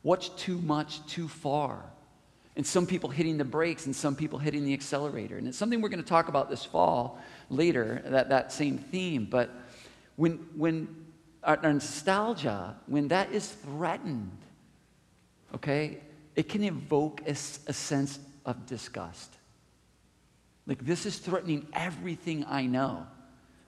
what's 0.03 0.29
too 0.31 0.59
much, 0.59 1.05
too 1.07 1.27
far. 1.27 1.83
And 2.57 2.67
some 2.67 2.87
people 2.87 3.11
hitting 3.11 3.37
the 3.37 3.45
brakes 3.45 3.87
and 3.87 3.95
some 3.95 4.15
people 4.15 4.39
hitting 4.39 4.65
the 4.65 4.73
accelerator. 4.73 5.37
And 5.37 5.49
it's 5.49 5.59
something 5.59 5.81
we're 5.81 5.89
going 5.89 6.03
to 6.03 6.09
talk 6.09 6.29
about 6.29 6.49
this 6.49 6.65
fall 6.65 7.19
later, 7.49 8.03
that, 8.07 8.29
that 8.29 8.53
same 8.53 8.79
theme. 8.79 9.27
But 9.29 9.51
when, 10.17 10.35
when 10.57 11.07
our, 11.43 11.57
nostalgia, 11.57 12.77
when 12.87 13.09
that 13.09 13.33
is 13.33 13.49
threatened, 13.49 14.37
okay, 15.55 15.99
it 16.37 16.49
can 16.49 16.63
evoke 16.63 17.23
a, 17.27 17.33
a 17.33 17.73
sense 17.73 18.19
of 18.45 18.67
disgust. 18.67 19.35
Like, 20.67 20.85
this 20.85 21.05
is 21.05 21.19
threatening 21.19 21.67
everything 21.73 22.45
I 22.49 22.67
know. 22.67 23.07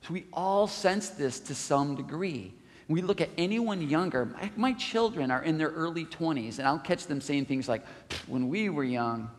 So, 0.03 0.15
we 0.15 0.25
all 0.33 0.67
sense 0.67 1.11
this 1.11 1.39
to 1.41 1.55
some 1.55 1.95
degree. 1.95 2.53
We 2.89 3.03
look 3.03 3.21
at 3.21 3.31
anyone 3.39 3.89
younger, 3.89 4.27
my, 4.27 4.51
my, 4.57 4.73
children 4.73 5.31
are 5.31 5.43
in 5.43 5.57
their 5.57 5.71
early 5.71 6.05
20s, 6.05 6.59
and 6.59 6.67
I'll 6.67 6.79
catch 6.79 7.07
them 7.07 7.21
saying 7.21 7.47
things 7.47 7.69
like, 7.69 7.85
when 8.27 8.49
we 8.49 8.69
were 8.69 8.85
young, 8.85 9.31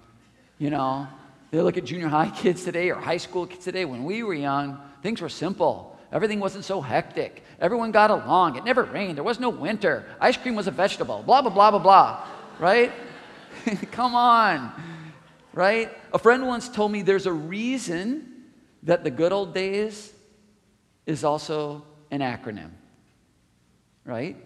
you 0.57 0.69
know, 0.69 1.07
they 1.51 1.61
look 1.61 1.77
at 1.77 1.83
junior 1.83 2.07
high 2.07 2.29
kids 2.35 2.63
today 2.63 2.89
or 2.89 2.95
high 2.95 3.17
school 3.17 3.45
kids 3.45 3.65
today, 3.65 3.85
when 3.85 4.05
we 4.05 4.23
were 4.23 4.33
young, 4.33 4.79
things 5.01 5.21
were 5.21 5.29
simple. 5.29 5.99
Everything 6.11 6.39
wasn't 6.39 6.63
so 6.63 6.79
hectic. 6.79 7.43
Everyone 7.59 7.91
got 7.91 8.11
along. 8.11 8.55
It 8.55 8.63
never 8.63 8.83
rained. 8.83 9.17
There 9.17 9.23
was 9.23 9.39
no 9.39 9.49
winter. 9.49 10.05
Ice 10.21 10.37
cream 10.37 10.55
was 10.55 10.67
a 10.67 10.71
vegetable. 10.71 11.23
Blah, 11.23 11.41
blah, 11.41 11.51
blah, 11.51 11.71
blah, 11.71 11.79
blah. 11.79 12.27
Right? 12.59 12.91
Come 13.91 14.15
on. 14.15 14.71
Right? 15.53 15.91
A 16.13 16.19
friend 16.19 16.47
once 16.47 16.69
told 16.69 16.91
me 16.91 17.01
there's 17.01 17.25
a 17.25 17.33
reason 17.33 18.43
that 18.83 19.03
the 19.03 19.11
good 19.11 19.33
old 19.33 19.53
days 19.53 20.12
is 21.05 21.23
also 21.23 21.83
an 22.11 22.21
acronym. 22.21 22.71
Right? 24.05 24.37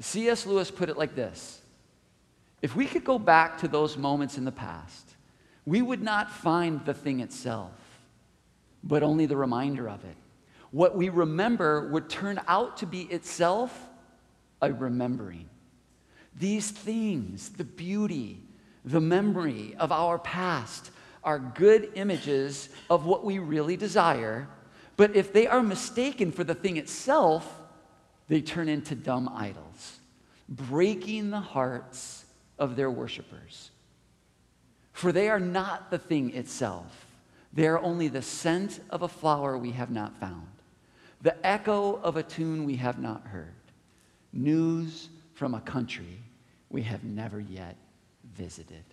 C.S. 0.00 0.46
Lewis 0.46 0.70
put 0.70 0.88
it 0.88 0.96
like 0.96 1.14
this 1.14 1.60
If 2.62 2.74
we 2.74 2.86
could 2.86 3.04
go 3.04 3.18
back 3.18 3.58
to 3.58 3.68
those 3.68 3.96
moments 3.96 4.38
in 4.38 4.44
the 4.44 4.52
past, 4.52 5.16
we 5.66 5.82
would 5.82 6.02
not 6.02 6.30
find 6.30 6.84
the 6.84 6.94
thing 6.94 7.20
itself 7.20 7.72
but 8.82 9.02
only 9.02 9.26
the 9.26 9.36
reminder 9.36 9.88
of 9.88 10.04
it. 10.04 10.16
What 10.70 10.96
we 10.96 11.08
remember 11.08 11.88
would 11.88 12.08
turn 12.08 12.40
out 12.46 12.78
to 12.78 12.86
be 12.86 13.02
itself 13.02 13.88
a 14.62 14.72
remembering. 14.72 15.48
These 16.36 16.70
things, 16.70 17.50
the 17.50 17.64
beauty, 17.64 18.40
the 18.84 19.00
memory 19.00 19.74
of 19.78 19.90
our 19.90 20.18
past, 20.18 20.90
are 21.22 21.38
good 21.38 21.90
images 21.94 22.68
of 22.88 23.06
what 23.06 23.24
we 23.24 23.38
really 23.38 23.76
desire, 23.76 24.48
but 24.96 25.14
if 25.16 25.32
they 25.32 25.46
are 25.46 25.62
mistaken 25.62 26.32
for 26.32 26.44
the 26.44 26.54
thing 26.54 26.76
itself, 26.76 27.60
they 28.28 28.40
turn 28.40 28.68
into 28.68 28.94
dumb 28.94 29.28
idols, 29.34 29.98
breaking 30.48 31.30
the 31.30 31.40
hearts 31.40 32.24
of 32.58 32.76
their 32.76 32.90
worshipers. 32.90 33.70
For 34.92 35.12
they 35.12 35.28
are 35.28 35.40
not 35.40 35.90
the 35.90 35.98
thing 35.98 36.34
itself 36.34 37.06
they 37.52 37.66
are 37.66 37.80
only 37.80 38.08
the 38.08 38.22
scent 38.22 38.80
of 38.90 39.02
a 39.02 39.08
flower 39.08 39.58
we 39.58 39.72
have 39.72 39.90
not 39.90 40.18
found, 40.20 40.46
the 41.20 41.34
echo 41.46 41.96
of 41.96 42.16
a 42.16 42.22
tune 42.22 42.64
we 42.64 42.76
have 42.76 42.98
not 42.98 43.26
heard, 43.26 43.54
news 44.32 45.08
from 45.34 45.54
a 45.54 45.60
country 45.60 46.22
we 46.68 46.82
have 46.82 47.02
never 47.02 47.40
yet 47.40 47.76
visited. 48.36 48.84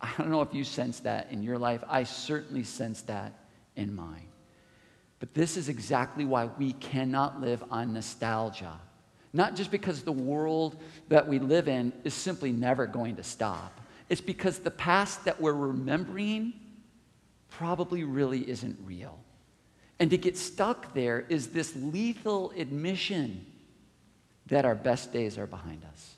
I 0.00 0.12
don't 0.16 0.30
know 0.30 0.42
if 0.42 0.54
you 0.54 0.64
sense 0.64 1.00
that 1.00 1.28
in 1.30 1.42
your 1.42 1.58
life. 1.58 1.82
I 1.88 2.04
certainly 2.04 2.62
sense 2.62 3.02
that 3.02 3.32
in 3.76 3.94
mine. 3.94 4.28
But 5.18 5.34
this 5.34 5.56
is 5.56 5.68
exactly 5.68 6.24
why 6.24 6.46
we 6.58 6.72
cannot 6.74 7.40
live 7.40 7.64
on 7.70 7.92
nostalgia. 7.92 8.78
Not 9.32 9.56
just 9.56 9.70
because 9.70 10.02
the 10.02 10.12
world 10.12 10.80
that 11.08 11.26
we 11.26 11.38
live 11.38 11.68
in 11.68 11.92
is 12.04 12.14
simply 12.14 12.52
never 12.52 12.86
going 12.86 13.16
to 13.16 13.22
stop, 13.22 13.80
it's 14.08 14.20
because 14.20 14.58
the 14.58 14.70
past 14.70 15.24
that 15.24 15.40
we're 15.40 15.52
remembering 15.52 16.54
probably 17.50 18.04
really 18.04 18.48
isn't 18.48 18.78
real. 18.84 19.18
And 19.98 20.10
to 20.10 20.18
get 20.18 20.36
stuck 20.36 20.94
there 20.94 21.26
is 21.28 21.48
this 21.48 21.74
lethal 21.76 22.52
admission 22.56 23.44
that 24.46 24.64
our 24.64 24.74
best 24.74 25.12
days 25.12 25.36
are 25.36 25.46
behind 25.46 25.82
us, 25.92 26.14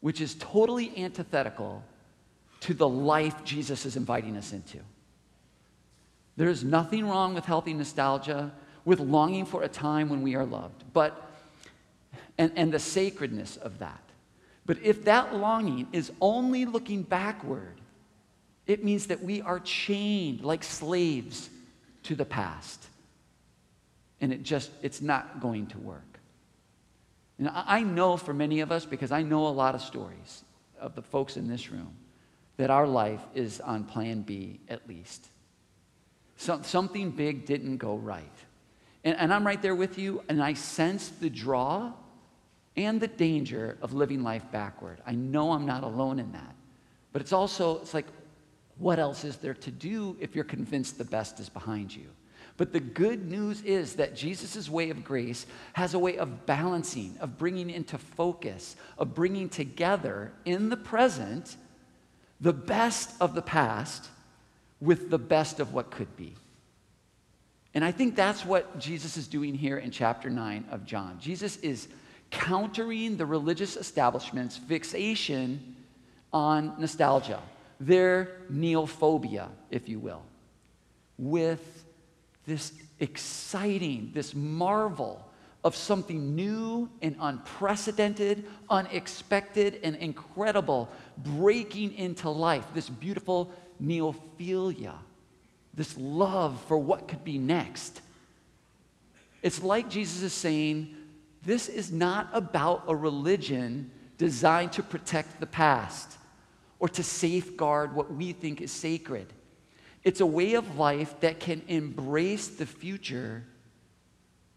which 0.00 0.20
is 0.20 0.34
totally 0.34 0.96
antithetical 0.96 1.84
to 2.60 2.74
the 2.74 2.88
life 2.88 3.44
Jesus 3.44 3.86
is 3.86 3.96
inviting 3.96 4.36
us 4.36 4.52
into. 4.52 4.78
There's 6.36 6.62
nothing 6.62 7.06
wrong 7.08 7.34
with 7.34 7.44
healthy 7.44 7.74
nostalgia, 7.74 8.52
with 8.84 9.00
longing 9.00 9.44
for 9.44 9.62
a 9.62 9.68
time 9.68 10.08
when 10.08 10.22
we 10.22 10.34
are 10.34 10.44
loved, 10.44 10.84
but 10.92 11.28
and, 12.38 12.52
and 12.56 12.72
the 12.72 12.78
sacredness 12.78 13.56
of 13.56 13.80
that. 13.80 14.00
But 14.64 14.78
if 14.82 15.04
that 15.04 15.34
longing 15.34 15.88
is 15.92 16.12
only 16.20 16.64
looking 16.64 17.02
backward, 17.02 17.80
it 18.66 18.84
means 18.84 19.06
that 19.06 19.22
we 19.22 19.42
are 19.42 19.60
chained 19.60 20.42
like 20.42 20.62
slaves 20.62 21.50
to 22.04 22.14
the 22.14 22.24
past. 22.24 22.86
And 24.20 24.32
it 24.32 24.42
just, 24.42 24.70
it's 24.82 25.00
not 25.00 25.40
going 25.40 25.66
to 25.68 25.78
work. 25.78 26.02
And 27.38 27.50
I 27.52 27.82
know 27.82 28.16
for 28.16 28.34
many 28.34 28.60
of 28.60 28.70
us, 28.72 28.84
because 28.84 29.12
I 29.12 29.22
know 29.22 29.46
a 29.46 29.48
lot 29.48 29.74
of 29.74 29.80
stories 29.80 30.42
of 30.80 30.94
the 30.94 31.02
folks 31.02 31.36
in 31.36 31.48
this 31.48 31.70
room, 31.70 31.94
that 32.58 32.70
our 32.70 32.86
life 32.86 33.22
is 33.34 33.60
on 33.60 33.84
plan 33.84 34.20
B 34.20 34.60
at 34.68 34.86
least. 34.86 35.28
So, 36.36 36.60
something 36.62 37.10
big 37.10 37.46
didn't 37.46 37.78
go 37.78 37.96
right. 37.96 38.24
And, 39.04 39.16
and 39.16 39.32
I'm 39.32 39.46
right 39.46 39.60
there 39.62 39.74
with 39.74 39.98
you, 39.98 40.22
and 40.28 40.42
I 40.42 40.52
sense 40.54 41.08
the 41.08 41.30
draw 41.30 41.92
and 42.76 43.00
the 43.00 43.08
danger 43.08 43.78
of 43.80 43.92
living 43.92 44.22
life 44.22 44.44
backward. 44.52 45.00
I 45.06 45.12
know 45.12 45.52
I'm 45.52 45.66
not 45.66 45.82
alone 45.82 46.18
in 46.18 46.30
that. 46.32 46.54
But 47.12 47.22
it's 47.22 47.32
also, 47.32 47.78
it's 47.78 47.94
like, 47.94 48.06
what 48.76 48.98
else 48.98 49.24
is 49.24 49.36
there 49.36 49.54
to 49.54 49.70
do 49.70 50.16
if 50.20 50.34
you're 50.34 50.44
convinced 50.44 50.98
the 50.98 51.04
best 51.04 51.40
is 51.40 51.48
behind 51.48 51.94
you? 51.94 52.06
But 52.56 52.72
the 52.72 52.80
good 52.80 53.28
news 53.28 53.62
is 53.62 53.94
that 53.94 54.16
Jesus' 54.16 54.68
way 54.68 54.90
of 54.90 55.04
grace 55.04 55.46
has 55.72 55.94
a 55.94 55.98
way 55.98 56.18
of 56.18 56.46
balancing, 56.46 57.16
of 57.20 57.38
bringing 57.38 57.70
into 57.70 57.98
focus, 57.98 58.76
of 58.96 59.14
bringing 59.14 59.48
together 59.48 60.32
in 60.44 60.68
the 60.68 60.76
present 60.76 61.56
the 62.40 62.52
best 62.52 63.14
of 63.20 63.34
the 63.34 63.42
past 63.42 64.08
with 64.80 65.10
the 65.10 65.18
best 65.18 65.60
of 65.60 65.72
what 65.72 65.90
could 65.90 66.16
be. 66.16 66.34
And 67.74 67.84
I 67.84 67.92
think 67.92 68.16
that's 68.16 68.44
what 68.44 68.78
Jesus 68.78 69.16
is 69.16 69.28
doing 69.28 69.54
here 69.54 69.76
in 69.76 69.90
chapter 69.90 70.30
9 70.30 70.66
of 70.70 70.84
John. 70.84 71.18
Jesus 71.20 71.56
is 71.58 71.88
countering 72.30 73.16
the 73.16 73.26
religious 73.26 73.76
establishment's 73.76 74.56
fixation 74.56 75.76
on 76.32 76.74
nostalgia, 76.78 77.40
their 77.80 78.36
neophobia, 78.52 79.48
if 79.70 79.88
you 79.88 79.98
will, 79.98 80.22
with 81.18 81.84
this 82.46 82.72
exciting, 83.00 84.10
this 84.14 84.34
marvel 84.34 85.24
of 85.64 85.74
something 85.74 86.34
new 86.34 86.88
and 87.02 87.16
unprecedented, 87.20 88.44
unexpected, 88.70 89.80
and 89.82 89.96
incredible 89.96 90.88
breaking 91.24 91.94
into 91.94 92.30
life, 92.30 92.64
this 92.74 92.88
beautiful 92.88 93.52
neophilia, 93.82 94.94
this 95.74 95.96
love 95.98 96.60
for 96.66 96.78
what 96.78 97.08
could 97.08 97.24
be 97.24 97.38
next. 97.38 98.00
It's 99.42 99.62
like 99.62 99.88
Jesus 99.88 100.22
is 100.22 100.32
saying, 100.32 100.96
this 101.44 101.68
is 101.68 101.92
not 101.92 102.28
about 102.32 102.84
a 102.88 102.94
religion 102.94 103.90
designed 104.16 104.72
to 104.72 104.82
protect 104.82 105.38
the 105.40 105.46
past 105.46 106.18
or 106.80 106.88
to 106.88 107.02
safeguard 107.02 107.94
what 107.94 108.12
we 108.12 108.32
think 108.32 108.60
is 108.60 108.72
sacred. 108.72 109.32
It's 110.04 110.20
a 110.20 110.26
way 110.26 110.54
of 110.54 110.78
life 110.78 111.20
that 111.20 111.40
can 111.40 111.62
embrace 111.68 112.48
the 112.48 112.66
future 112.66 113.44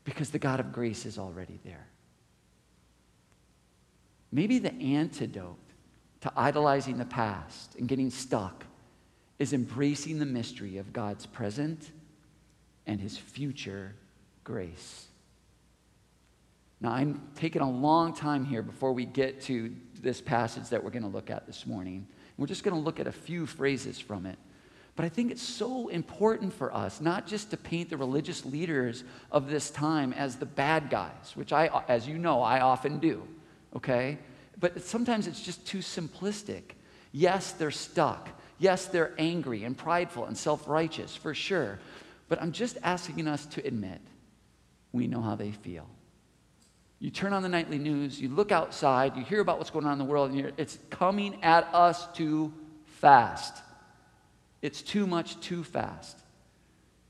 because 0.04 0.30
the 0.30 0.39
God 0.39 0.60
of 0.60 0.71
grace 0.71 1.06
is 1.06 1.17
already 1.17 1.60
there. 1.63 1.88
Maybe 4.32 4.60
the 4.60 4.74
antidote 4.74 5.58
to 6.21 6.31
idolizing 6.36 6.97
the 6.97 7.05
past 7.05 7.75
and 7.75 7.88
getting 7.88 8.10
stuck 8.10 8.65
is 9.39 9.53
embracing 9.53 10.19
the 10.19 10.25
mystery 10.25 10.77
of 10.77 10.93
God's 10.93 11.25
present 11.25 11.91
and 12.86 12.99
his 12.99 13.17
future 13.17 13.95
grace. 14.43 15.07
Now, 16.79 16.91
I'm 16.91 17.21
taking 17.36 17.62
a 17.62 17.69
long 17.69 18.13
time 18.13 18.45
here 18.45 18.63
before 18.63 18.93
we 18.93 19.05
get 19.05 19.41
to 19.43 19.73
this 19.99 20.19
passage 20.19 20.69
that 20.69 20.84
we're 20.84 20.89
going 20.89 21.03
to 21.03 21.10
look 21.10 21.29
at 21.29 21.45
this 21.45 21.65
morning. 21.67 22.07
We're 22.38 22.47
just 22.47 22.63
going 22.63 22.75
to 22.75 22.81
look 22.81 22.99
at 22.99 23.07
a 23.07 23.12
few 23.12 23.45
phrases 23.45 23.99
from 23.99 24.25
it. 24.25 24.38
But 24.95 25.05
I 25.05 25.10
think 25.10 25.31
it's 25.31 25.43
so 25.43 25.88
important 25.88 26.53
for 26.53 26.73
us 26.73 26.99
not 26.99 27.25
just 27.25 27.51
to 27.51 27.57
paint 27.57 27.89
the 27.89 27.97
religious 27.97 28.45
leaders 28.45 29.03
of 29.31 29.49
this 29.49 29.69
time 29.71 30.12
as 30.13 30.36
the 30.36 30.45
bad 30.45 30.89
guys, 30.89 31.31
which 31.36 31.53
I, 31.53 31.84
as 31.88 32.07
you 32.07 32.17
know, 32.17 32.41
I 32.41 32.60
often 32.60 32.99
do, 32.99 33.23
okay? 33.75 34.17
But 34.62 34.84
sometimes 34.84 35.28
it's 35.28 35.41
just 35.41 35.67
too 35.67 35.80
simplistic. 35.80 36.62
Yes, 37.12 37.52
they're 37.52 37.71
stuck. 37.71 38.30
Yes, 38.60 38.86
they're 38.86 39.13
angry 39.17 39.63
and 39.63 39.78
prideful 39.78 40.26
and 40.26 40.38
self 40.38 40.67
righteous, 40.69 41.15
for 41.15 41.34
sure. 41.34 41.80
But 42.30 42.41
I'm 42.41 42.54
just 42.54 42.78
asking 42.84 43.28
us 43.28 43.45
to 43.47 43.67
admit 43.67 44.00
we 44.93 45.08
know 45.08 45.21
how 45.21 45.36
they 45.36 45.52
feel. 45.52 45.88
You 47.00 47.10
turn 47.10 47.34
on 47.34 47.41
the 47.41 47.50
nightly 47.50 47.80
news, 47.80 48.21
you 48.21 48.30
look 48.30 48.52
outside, 48.52 49.17
you 49.17 49.24
hear 49.24 49.39
about 49.39 49.58
what's 49.58 49.71
going 49.71 49.86
on 49.86 49.93
in 49.93 49.97
the 49.97 50.06
world, 50.06 50.32
and 50.32 50.54
it's 50.58 50.78
coming 50.91 51.43
at 51.43 51.67
us 51.74 52.08
too 52.13 52.54
fast. 52.86 53.63
It's 54.62 54.84
too 54.84 55.08
much 55.08 55.39
too 55.41 55.63
fast. 55.63 56.19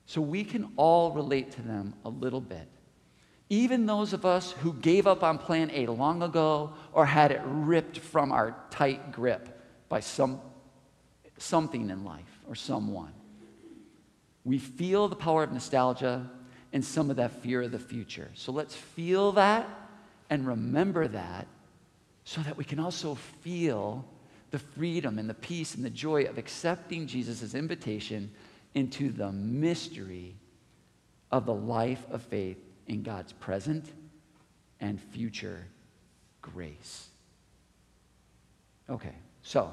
So 0.06 0.22
we 0.22 0.46
can 0.46 0.72
all 0.78 1.12
relate 1.12 1.52
to 1.54 1.62
them 1.62 1.94
a 2.06 2.10
little 2.10 2.40
bit. 2.40 2.70
Even 3.52 3.86
those 3.86 4.14
of 4.14 4.26
us 4.26 4.54
who 4.54 4.72
gave 4.72 5.06
up 5.06 5.24
on 5.24 5.38
plan 5.38 5.70
A 5.74 5.88
long 5.88 6.24
ago 6.24 6.72
or 6.94 7.06
had 7.06 7.34
it 7.34 7.42
ripped 7.44 8.00
from 8.00 8.32
our 8.32 8.56
tight 8.70 9.12
grip 9.12 9.62
by 9.90 10.00
some, 10.00 10.40
something 11.38 11.90
in 11.90 12.06
life 12.06 12.40
or 12.48 12.56
someone. 12.56 13.12
We 14.46 14.58
feel 14.58 15.10
the 15.10 15.18
power 15.18 15.44
of 15.44 15.52
nostalgia 15.52 16.32
and 16.72 16.84
some 16.84 17.10
of 17.10 17.18
that 17.18 17.44
fear 17.44 17.64
of 17.64 17.74
the 17.74 17.78
future. 17.78 18.32
So 18.36 18.54
let's 18.54 18.74
feel 18.74 19.34
that 19.34 19.68
and 20.30 20.48
remember 20.48 21.10
that 21.10 21.46
so 22.24 22.40
that 22.44 22.56
we 22.56 22.64
can 22.64 22.80
also 22.80 23.16
feel 23.16 24.06
the 24.52 24.60
freedom 24.60 25.20
and 25.20 25.30
the 25.30 25.34
peace 25.34 25.76
and 25.76 25.84
the 25.84 25.90
joy 25.90 26.24
of 26.24 26.38
accepting 26.38 27.06
Jesus' 27.06 27.54
invitation 27.54 28.32
into 28.76 29.12
the 29.12 29.34
mystery 29.34 30.38
of 31.34 31.46
the 31.46 31.54
life 31.54 32.06
of 32.12 32.22
faith 32.22 32.71
in 32.92 33.04
God's 33.04 33.32
present 33.32 33.86
and 34.82 35.00
future 35.00 35.66
grace. 36.42 37.08
Okay, 38.90 39.16
so 39.42 39.72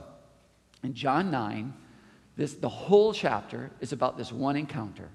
in 0.85 0.95
John 0.95 1.29
9, 1.29 1.75
this, 2.37 2.55
the 2.55 2.69
whole 2.69 3.13
chapter 3.13 3.73
is 3.81 3.93
about 3.93 4.17
this 4.17 4.31
one 4.31 4.55
encounter. 4.55 5.09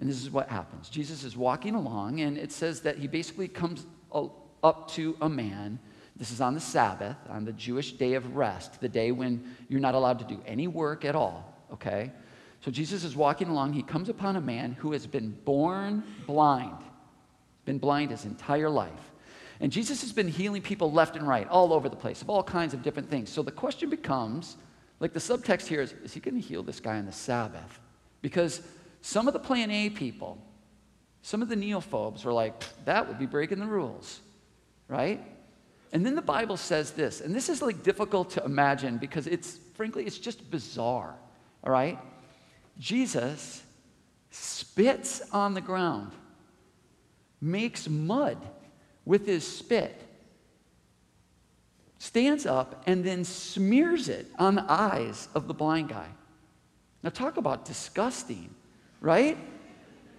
And 0.00 0.08
this 0.08 0.22
is 0.22 0.30
what 0.30 0.48
happens 0.48 0.88
Jesus 0.88 1.22
is 1.22 1.36
walking 1.36 1.74
along, 1.74 2.20
and 2.20 2.38
it 2.38 2.50
says 2.50 2.80
that 2.80 2.96
he 2.96 3.06
basically 3.06 3.46
comes 3.46 3.84
up 4.10 4.90
to 4.92 5.14
a 5.20 5.28
man. 5.28 5.78
This 6.16 6.30
is 6.30 6.40
on 6.40 6.54
the 6.54 6.60
Sabbath, 6.60 7.16
on 7.28 7.44
the 7.44 7.52
Jewish 7.52 7.92
day 7.92 8.14
of 8.14 8.36
rest, 8.36 8.80
the 8.80 8.88
day 8.88 9.12
when 9.12 9.54
you're 9.68 9.80
not 9.80 9.94
allowed 9.94 10.18
to 10.20 10.24
do 10.24 10.40
any 10.46 10.66
work 10.66 11.04
at 11.04 11.14
all, 11.14 11.60
okay? 11.72 12.10
So 12.62 12.70
Jesus 12.70 13.04
is 13.04 13.14
walking 13.14 13.48
along. 13.48 13.74
He 13.74 13.82
comes 13.82 14.08
upon 14.08 14.36
a 14.36 14.40
man 14.40 14.72
who 14.72 14.92
has 14.92 15.06
been 15.06 15.32
born 15.44 16.04
blind, 16.26 16.78
been 17.64 17.78
blind 17.78 18.10
his 18.10 18.24
entire 18.24 18.70
life. 18.70 19.12
And 19.60 19.70
Jesus 19.70 20.00
has 20.02 20.12
been 20.12 20.28
healing 20.28 20.62
people 20.62 20.90
left 20.92 21.16
and 21.16 21.26
right, 21.26 21.48
all 21.48 21.72
over 21.72 21.88
the 21.88 21.96
place, 21.96 22.22
of 22.22 22.28
all 22.28 22.42
kinds 22.42 22.74
of 22.74 22.82
different 22.82 23.08
things. 23.08 23.30
So 23.30 23.42
the 23.42 23.52
question 23.52 23.88
becomes 23.88 24.56
like 25.00 25.12
the 25.12 25.20
subtext 25.20 25.66
here 25.66 25.80
is 25.80 25.92
is 26.04 26.12
he 26.12 26.20
going 26.20 26.34
to 26.34 26.40
heal 26.40 26.62
this 26.62 26.80
guy 26.80 26.98
on 26.98 27.06
the 27.06 27.12
Sabbath? 27.12 27.80
Because 28.22 28.62
some 29.00 29.26
of 29.26 29.32
the 29.32 29.40
plan 29.40 29.70
A 29.70 29.90
people, 29.90 30.38
some 31.22 31.42
of 31.42 31.48
the 31.48 31.56
neophobes 31.56 32.24
were 32.24 32.32
like, 32.32 32.54
that 32.84 33.06
would 33.08 33.18
be 33.18 33.26
breaking 33.26 33.58
the 33.58 33.66
rules 33.66 34.20
right? 34.88 35.24
And 35.92 36.04
then 36.04 36.14
the 36.14 36.22
Bible 36.22 36.56
says 36.56 36.92
this, 36.92 37.20
and 37.20 37.34
this 37.34 37.48
is 37.48 37.62
like 37.62 37.82
difficult 37.82 38.30
to 38.30 38.44
imagine 38.44 38.98
because 38.98 39.26
it's, 39.26 39.58
frankly, 39.74 40.04
it's 40.04 40.18
just 40.18 40.50
bizarre, 40.50 41.14
all 41.62 41.72
right? 41.72 41.98
Jesus 42.78 43.62
spits 44.30 45.22
on 45.32 45.54
the 45.54 45.60
ground, 45.60 46.10
makes 47.44 47.88
mud 47.88 48.38
with 49.04 49.26
his 49.26 49.46
spit, 49.46 50.00
stands 51.98 52.46
up, 52.46 52.82
and 52.86 53.04
then 53.04 53.24
smears 53.24 54.08
it 54.08 54.26
on 54.38 54.54
the 54.54 54.64
eyes 54.68 55.28
of 55.34 55.46
the 55.46 55.54
blind 55.54 55.90
guy. 55.90 56.08
Now, 57.02 57.10
talk 57.10 57.36
about 57.36 57.66
disgusting, 57.66 58.54
right? 59.00 59.36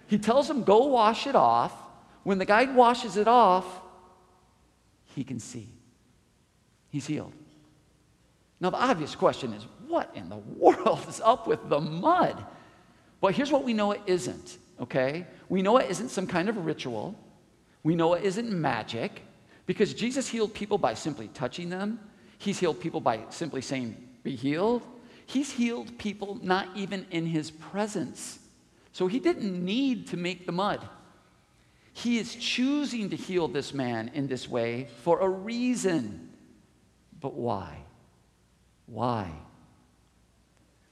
He 0.06 0.18
tells 0.18 0.48
him, 0.48 0.62
go 0.62 0.86
wash 0.86 1.26
it 1.26 1.34
off. 1.34 1.72
When 2.22 2.38
the 2.38 2.44
guy 2.44 2.64
washes 2.64 3.16
it 3.16 3.26
off, 3.28 3.66
he 5.14 5.24
can 5.24 5.40
see. 5.40 5.68
He's 6.90 7.06
healed. 7.06 7.32
Now, 8.60 8.70
the 8.70 8.76
obvious 8.76 9.14
question 9.14 9.52
is 9.52 9.66
what 9.88 10.10
in 10.14 10.28
the 10.28 10.36
world 10.56 11.04
is 11.08 11.20
up 11.20 11.46
with 11.46 11.68
the 11.68 11.80
mud? 11.80 12.44
Well, 13.20 13.32
here's 13.32 13.50
what 13.50 13.64
we 13.64 13.72
know 13.72 13.92
it 13.92 14.02
isn't, 14.06 14.58
okay? 14.80 15.26
We 15.48 15.62
know 15.62 15.78
it 15.78 15.90
isn't 15.90 16.10
some 16.10 16.26
kind 16.26 16.48
of 16.48 16.64
ritual. 16.64 17.18
We 17.82 17.94
know 17.94 18.14
it 18.14 18.24
isn't 18.24 18.50
magic 18.50 19.22
because 19.66 19.94
Jesus 19.94 20.28
healed 20.28 20.54
people 20.54 20.78
by 20.78 20.94
simply 20.94 21.28
touching 21.28 21.68
them. 21.68 22.00
He's 22.38 22.58
healed 22.58 22.80
people 22.80 23.00
by 23.00 23.20
simply 23.30 23.62
saying, 23.62 23.96
Be 24.22 24.36
healed. 24.36 24.82
He's 25.26 25.50
healed 25.50 25.98
people 25.98 26.38
not 26.42 26.68
even 26.76 27.06
in 27.10 27.26
his 27.26 27.50
presence. 27.50 28.38
So 28.92 29.08
he 29.08 29.18
didn't 29.18 29.64
need 29.64 30.08
to 30.08 30.16
make 30.16 30.46
the 30.46 30.52
mud. 30.52 30.86
He 31.92 32.18
is 32.18 32.34
choosing 32.34 33.10
to 33.10 33.16
heal 33.16 33.48
this 33.48 33.72
man 33.72 34.10
in 34.14 34.26
this 34.26 34.48
way 34.48 34.88
for 35.02 35.20
a 35.20 35.28
reason. 35.28 36.30
But 37.20 37.34
why? 37.34 37.78
Why? 38.86 39.30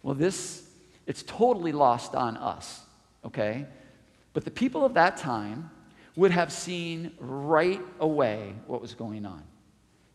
Well, 0.03 0.15
this, 0.15 0.69
it's 1.07 1.23
totally 1.23 1.73
lost 1.73 2.15
on 2.15 2.37
us, 2.37 2.84
okay? 3.25 3.67
But 4.33 4.45
the 4.45 4.51
people 4.51 4.85
of 4.85 4.95
that 4.95 5.17
time 5.17 5.71
would 6.17 6.31
have 6.31 6.53
seen 6.53 7.13
right 7.19 7.81
away 8.01 8.55
what 8.67 8.81
was 8.81 8.95
going 8.95 9.27
on. 9.27 9.43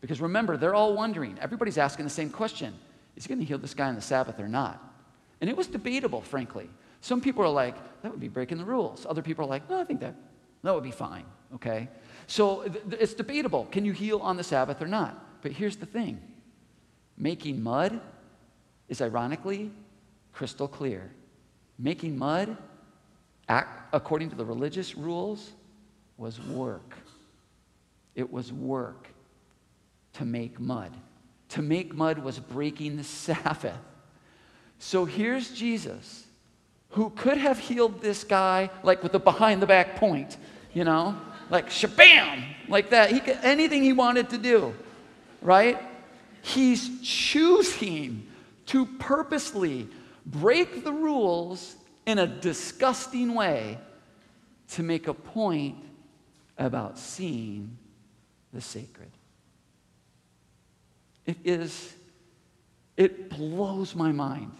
Because 0.00 0.20
remember, 0.20 0.56
they're 0.56 0.74
all 0.74 0.94
wondering, 0.94 1.38
everybody's 1.40 1.78
asking 1.78 2.04
the 2.04 2.10
same 2.10 2.30
question 2.30 2.74
is 3.16 3.24
he 3.24 3.28
going 3.28 3.40
to 3.40 3.44
heal 3.44 3.58
this 3.58 3.74
guy 3.74 3.88
on 3.88 3.96
the 3.96 4.00
Sabbath 4.00 4.38
or 4.40 4.48
not? 4.48 4.82
And 5.40 5.50
it 5.50 5.56
was 5.56 5.66
debatable, 5.66 6.22
frankly. 6.22 6.70
Some 7.00 7.20
people 7.20 7.44
are 7.44 7.50
like, 7.50 7.74
that 8.02 8.10
would 8.10 8.20
be 8.20 8.28
breaking 8.28 8.58
the 8.58 8.64
rules. 8.64 9.04
Other 9.04 9.20
people 9.20 9.44
are 9.44 9.48
like, 9.48 9.68
no, 9.68 9.80
I 9.80 9.84
think 9.84 10.00
that 10.00 10.14
that 10.62 10.74
would 10.74 10.84
be 10.84 10.90
fine, 10.90 11.24
okay? 11.54 11.88
So 12.26 12.64
it's 12.90 13.14
debatable 13.14 13.66
can 13.70 13.84
you 13.84 13.92
heal 13.92 14.18
on 14.20 14.36
the 14.36 14.44
Sabbath 14.44 14.80
or 14.82 14.86
not? 14.86 15.42
But 15.42 15.52
here's 15.52 15.76
the 15.76 15.86
thing 15.86 16.20
making 17.16 17.62
mud 17.62 18.00
is 18.88 19.00
ironically 19.00 19.70
crystal 20.32 20.68
clear. 20.68 21.10
Making 21.78 22.18
mud, 22.18 22.56
according 23.92 24.30
to 24.30 24.36
the 24.36 24.44
religious 24.44 24.96
rules, 24.96 25.52
was 26.16 26.40
work. 26.40 26.94
It 28.14 28.32
was 28.32 28.52
work 28.52 29.08
to 30.14 30.24
make 30.24 30.60
mud. 30.60 30.92
To 31.50 31.62
make 31.62 31.94
mud 31.94 32.18
was 32.18 32.38
breaking 32.38 32.96
the 32.96 33.04
Sabbath. 33.26 33.76
So 34.78 35.04
here's 35.04 35.50
Jesus 35.50 36.26
who 36.90 37.10
could 37.10 37.38
have 37.38 37.58
healed 37.58 38.00
this 38.00 38.24
guy 38.24 38.70
like 38.82 39.02
with 39.02 39.14
a 39.14 39.18
behind 39.18 39.62
the 39.62 39.66
back 39.66 39.96
point, 39.96 40.36
you 40.72 40.84
know, 40.84 41.16
like 41.48 41.68
shabam, 41.68 42.44
like 42.68 42.90
that. 42.90 43.10
He 43.10 43.20
could, 43.20 43.38
anything 43.42 43.82
he 43.82 43.92
wanted 43.92 44.30
to 44.30 44.38
do, 44.38 44.74
right? 45.40 45.78
He's 46.42 47.00
choosing 47.02 48.26
to 48.66 48.86
purposely 48.86 49.88
break 50.26 50.84
the 50.84 50.92
rules 50.92 51.76
in 52.10 52.18
a 52.18 52.26
disgusting 52.26 53.34
way 53.34 53.78
to 54.68 54.82
make 54.82 55.08
a 55.08 55.14
point 55.14 55.76
about 56.58 56.98
seeing 56.98 57.78
the 58.52 58.60
sacred. 58.60 59.10
It 61.26 61.38
is, 61.44 61.94
it 62.96 63.30
blows 63.30 63.94
my 63.94 64.12
mind. 64.12 64.52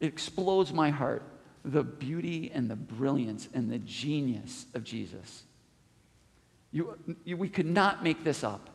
It 0.00 0.06
explodes 0.06 0.72
my 0.72 0.90
heart 0.90 1.22
the 1.64 1.84
beauty 1.84 2.50
and 2.52 2.68
the 2.68 2.76
brilliance 2.76 3.48
and 3.54 3.70
the 3.70 3.78
genius 3.78 4.66
of 4.74 4.82
Jesus. 4.82 5.44
You, 6.72 6.98
you, 7.24 7.36
we 7.36 7.48
could 7.48 7.66
not 7.66 8.02
make 8.02 8.24
this 8.24 8.42
up. 8.42 8.70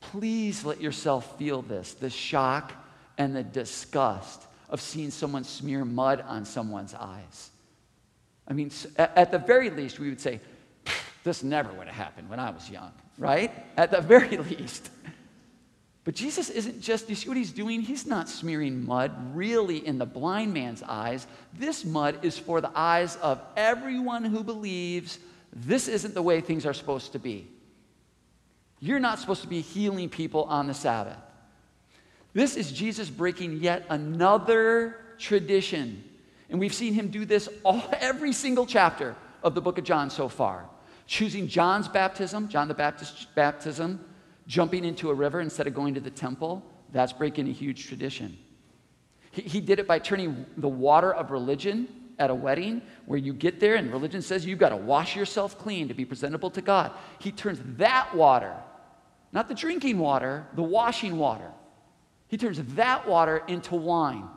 Please 0.00 0.64
let 0.64 0.80
yourself 0.80 1.36
feel 1.38 1.60
this 1.60 1.92
the 1.94 2.08
shock 2.08 2.72
and 3.18 3.36
the 3.36 3.42
disgust 3.42 4.46
of 4.70 4.80
seeing 4.80 5.10
someone 5.10 5.44
smear 5.44 5.84
mud 5.84 6.24
on 6.26 6.44
someone's 6.44 6.94
eyes. 6.94 7.50
I 8.48 8.52
mean, 8.52 8.70
at 8.96 9.30
the 9.30 9.38
very 9.38 9.70
least, 9.70 9.98
we 9.98 10.08
would 10.08 10.20
say, 10.20 10.40
this 11.22 11.42
never 11.42 11.72
would 11.74 11.86
have 11.86 11.96
happened 11.96 12.30
when 12.30 12.40
I 12.40 12.50
was 12.50 12.70
young, 12.70 12.92
right? 13.18 13.52
At 13.76 13.90
the 13.90 14.00
very 14.00 14.36
least. 14.36 14.90
But 16.04 16.14
Jesus 16.14 16.48
isn't 16.48 16.80
just, 16.80 17.08
you 17.08 17.14
see 17.14 17.28
what 17.28 17.36
he's 17.36 17.52
doing? 17.52 17.82
He's 17.82 18.06
not 18.06 18.28
smearing 18.28 18.86
mud 18.86 19.36
really 19.36 19.86
in 19.86 19.98
the 19.98 20.06
blind 20.06 20.54
man's 20.54 20.82
eyes. 20.82 21.26
This 21.52 21.84
mud 21.84 22.24
is 22.24 22.38
for 22.38 22.60
the 22.60 22.70
eyes 22.74 23.16
of 23.16 23.40
everyone 23.56 24.24
who 24.24 24.42
believes 24.42 25.18
this 25.52 25.88
isn't 25.88 26.14
the 26.14 26.22
way 26.22 26.40
things 26.40 26.64
are 26.64 26.72
supposed 26.72 27.12
to 27.12 27.18
be. 27.18 27.46
You're 28.80 29.00
not 29.00 29.18
supposed 29.18 29.42
to 29.42 29.48
be 29.48 29.60
healing 29.60 30.08
people 30.08 30.44
on 30.44 30.66
the 30.66 30.74
Sabbath. 30.74 31.18
This 32.32 32.56
is 32.56 32.70
Jesus 32.70 33.10
breaking 33.10 33.58
yet 33.58 33.84
another 33.90 34.96
tradition. 35.18 36.04
And 36.48 36.58
we've 36.58 36.74
seen 36.74 36.94
him 36.94 37.08
do 37.08 37.24
this 37.24 37.48
all, 37.64 37.82
every 37.92 38.32
single 38.32 38.66
chapter 38.66 39.16
of 39.42 39.54
the 39.54 39.60
book 39.60 39.78
of 39.78 39.84
John 39.84 40.10
so 40.10 40.28
far. 40.28 40.68
Choosing 41.06 41.48
John's 41.48 41.88
baptism, 41.88 42.48
John 42.48 42.68
the 42.68 42.74
Baptist's 42.74 43.24
baptism, 43.24 44.04
jumping 44.46 44.84
into 44.84 45.10
a 45.10 45.14
river 45.14 45.40
instead 45.40 45.66
of 45.66 45.74
going 45.74 45.94
to 45.94 46.00
the 46.00 46.10
temple, 46.10 46.64
that's 46.92 47.12
breaking 47.12 47.48
a 47.48 47.52
huge 47.52 47.86
tradition. 47.86 48.36
He, 49.30 49.42
he 49.42 49.60
did 49.60 49.78
it 49.78 49.86
by 49.86 49.98
turning 49.98 50.46
the 50.56 50.68
water 50.68 51.12
of 51.12 51.30
religion 51.30 51.88
at 52.18 52.30
a 52.30 52.34
wedding, 52.34 52.82
where 53.06 53.18
you 53.18 53.32
get 53.32 53.60
there 53.60 53.76
and 53.76 53.90
religion 53.90 54.20
says 54.20 54.44
you've 54.44 54.58
got 54.58 54.68
to 54.68 54.76
wash 54.76 55.16
yourself 55.16 55.58
clean 55.58 55.88
to 55.88 55.94
be 55.94 56.04
presentable 56.04 56.50
to 56.50 56.60
God. 56.60 56.92
He 57.18 57.32
turns 57.32 57.60
that 57.78 58.14
water, 58.14 58.54
not 59.32 59.48
the 59.48 59.54
drinking 59.54 59.98
water, 59.98 60.46
the 60.54 60.62
washing 60.62 61.16
water, 61.16 61.50
he 62.30 62.36
turns 62.36 62.62
that 62.76 63.08
water 63.08 63.42
into 63.48 63.74
wine. 63.74 64.28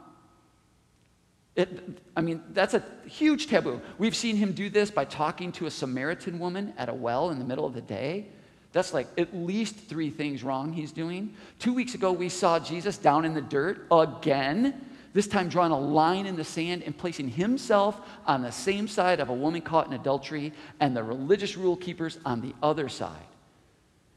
It, 1.56 2.02
I 2.18 2.22
mean, 2.22 2.42
that's 2.52 2.74
a 2.74 2.84
huge 3.06 3.46
taboo. 3.46 3.82
We've 4.00 4.16
seen 4.16 4.36
him 4.36 4.54
do 4.54 4.72
this 4.72 4.90
by 4.90 5.06
talking 5.06 5.52
to 5.54 5.68
a 5.68 5.72
Samaritan 5.72 6.40
woman 6.40 6.74
at 6.76 6.90
a 6.90 6.94
well 6.94 7.30
in 7.30 7.38
the 7.38 7.46
middle 7.46 7.66
of 7.66 7.76
the 7.76 7.82
day. 7.82 8.26
That's 8.72 8.96
like 8.96 9.08
at 9.20 9.36
least 9.36 9.76
three 9.76 10.10
things 10.10 10.44
wrong 10.44 10.74
he's 10.74 10.92
doing. 10.92 11.36
Two 11.60 11.72
weeks 11.72 11.94
ago, 11.94 12.12
we 12.12 12.30
saw 12.30 12.58
Jesus 12.58 12.98
down 12.98 13.26
in 13.26 13.36
the 13.36 13.42
dirt 13.42 13.86
again, 13.92 14.82
this 15.14 15.28
time 15.28 15.48
drawing 15.48 15.72
a 15.72 15.80
line 15.80 16.26
in 16.26 16.36
the 16.36 16.44
sand 16.44 16.82
and 16.82 16.98
placing 16.98 17.30
himself 17.30 18.02
on 18.26 18.42
the 18.42 18.52
same 18.52 18.88
side 18.88 19.20
of 19.20 19.30
a 19.30 19.34
woman 19.36 19.62
caught 19.62 19.86
in 19.86 19.94
adultery 19.94 20.52
and 20.80 20.98
the 20.98 21.04
religious 21.04 21.56
rule 21.56 21.78
keepers 21.78 22.18
on 22.26 22.42
the 22.42 22.56
other 22.64 22.90
side. 22.90 23.22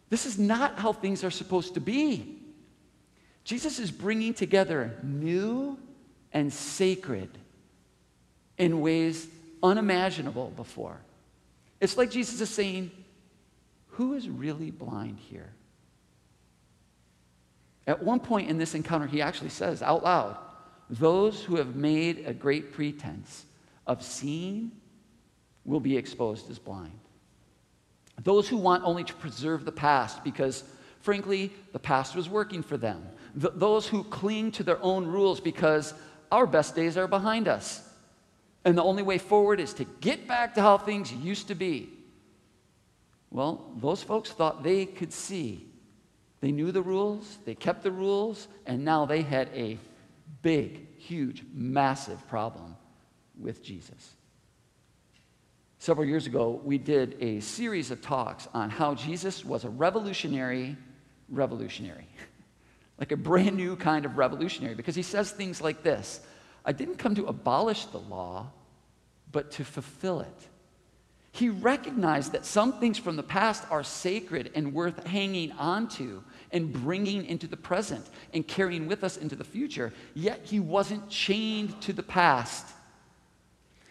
This 0.09 0.25
is 0.25 0.39
not 0.39 0.79
how 0.79 0.95
things 0.95 1.23
are 1.23 1.31
supposed 1.31 1.75
to 1.75 1.81
be. 1.81 2.39
Jesus 3.47 3.79
is 3.79 3.93
bringing 3.93 4.35
together 4.35 4.99
new 5.05 5.79
and 6.33 6.53
sacred 6.53 7.31
in 8.59 8.81
ways 8.81 9.29
unimaginable 9.63 10.53
before. 10.57 10.99
It's 11.81 11.97
like 11.97 12.11
Jesus 12.11 12.41
is 12.41 12.51
saying, 12.51 12.91
Who 13.91 14.15
is 14.15 14.29
really 14.29 14.73
blind 14.73 15.21
here? 15.21 15.53
At 17.87 18.03
one 18.03 18.19
point 18.19 18.51
in 18.51 18.59
this 18.59 18.75
encounter, 18.75 19.07
he 19.07 19.23
actually 19.23 19.51
says 19.51 19.81
out 19.81 20.03
loud, 20.03 20.37
Those 20.91 21.45
who 21.45 21.55
have 21.55 21.77
made 21.77 22.25
a 22.27 22.35
great 22.35 22.73
pretense 22.73 23.45
of 23.87 24.03
seeing 24.03 24.73
will 25.65 25.79
be 25.79 25.97
exposed 25.97 26.51
as 26.51 26.59
blind. 26.59 26.99
Those 28.25 28.49
who 28.49 28.57
want 28.57 28.83
only 28.83 29.05
to 29.05 29.15
preserve 29.15 29.65
the 29.65 29.71
past 29.71 30.25
because, 30.25 30.65
frankly, 31.01 31.53
the 31.73 31.79
past 31.79 32.17
was 32.17 32.29
working 32.29 32.65
for 32.65 32.77
them. 32.77 33.07
Th- 33.41 33.53
those 33.55 33.87
who 33.87 34.05
cling 34.05 34.53
to 34.53 34.63
their 34.63 34.83
own 34.83 35.07
rules 35.07 35.41
because 35.41 35.95
our 36.33 36.47
best 36.47 36.75
days 36.75 36.97
are 36.97 37.09
behind 37.09 37.49
us. 37.49 37.83
And 38.65 38.77
the 38.77 38.83
only 38.83 39.03
way 39.03 39.19
forward 39.19 39.61
is 39.61 39.75
to 39.75 39.85
get 39.85 40.27
back 40.27 40.55
to 40.55 40.61
how 40.61 40.79
things 40.79 41.13
used 41.13 41.49
to 41.49 41.55
be. 41.55 41.91
Well, 43.31 43.73
those 43.77 44.03
folks 44.03 44.31
thought 44.31 44.63
they 44.63 44.87
could 44.87 45.13
see. 45.13 45.67
They 46.41 46.53
knew 46.53 46.73
the 46.73 46.83
rules, 46.83 47.39
they 47.45 47.55
kept 47.55 47.83
the 47.83 47.91
rules, 47.91 48.49
and 48.67 48.85
now 48.85 49.07
they 49.07 49.23
had 49.23 49.49
a 49.55 49.79
big, 50.43 50.99
huge, 50.99 51.45
massive 51.53 52.27
problem 52.29 52.77
with 53.39 53.63
Jesus. 53.63 54.15
Several 55.79 56.07
years 56.07 56.27
ago, 56.27 56.61
we 56.65 56.79
did 56.79 57.17
a 57.21 57.41
series 57.41 57.91
of 57.91 58.01
talks 58.01 58.49
on 58.55 58.71
how 58.71 58.95
Jesus 58.95 59.45
was 59.45 59.65
a 59.65 59.71
revolutionary 59.71 60.77
revolutionary. 61.29 62.07
like 62.99 63.13
a 63.13 63.17
brand 63.17 63.57
new 63.57 63.77
kind 63.77 64.05
of 64.05 64.17
revolutionary, 64.17 64.75
because 64.75 64.95
he 64.95 65.03
says 65.03 65.31
things 65.31 65.61
like 65.61 65.83
this 65.83 66.21
I 66.65 66.73
didn't 66.73 66.97
come 66.97 67.15
to 67.15 67.27
abolish 67.27 67.87
the 67.87 67.99
law, 68.01 68.51
but 69.31 69.53
to 69.53 69.65
fulfill 69.65 70.21
it. 70.21 70.49
He 71.31 71.51
recognized 71.51 72.33
that 72.33 72.47
some 72.47 72.81
things 72.81 72.97
from 72.97 73.17
the 73.17 73.23
past 73.23 73.63
are 73.71 73.85
sacred 73.85 74.51
and 74.55 74.73
worth 74.73 75.07
hanging 75.07 75.53
on 75.53 75.87
to 75.91 76.25
and 76.51 76.73
bringing 76.73 77.27
into 77.27 77.47
the 77.47 77.59
present 77.59 78.07
and 78.33 78.47
carrying 78.47 78.87
with 78.87 79.05
us 79.05 79.19
into 79.19 79.37
the 79.37 79.45
future, 79.45 79.93
yet 80.15 80.41
he 80.45 80.61
wasn't 80.61 81.11
chained 81.11 81.79
to 81.83 81.93
the 81.93 82.03
past. 82.03 82.67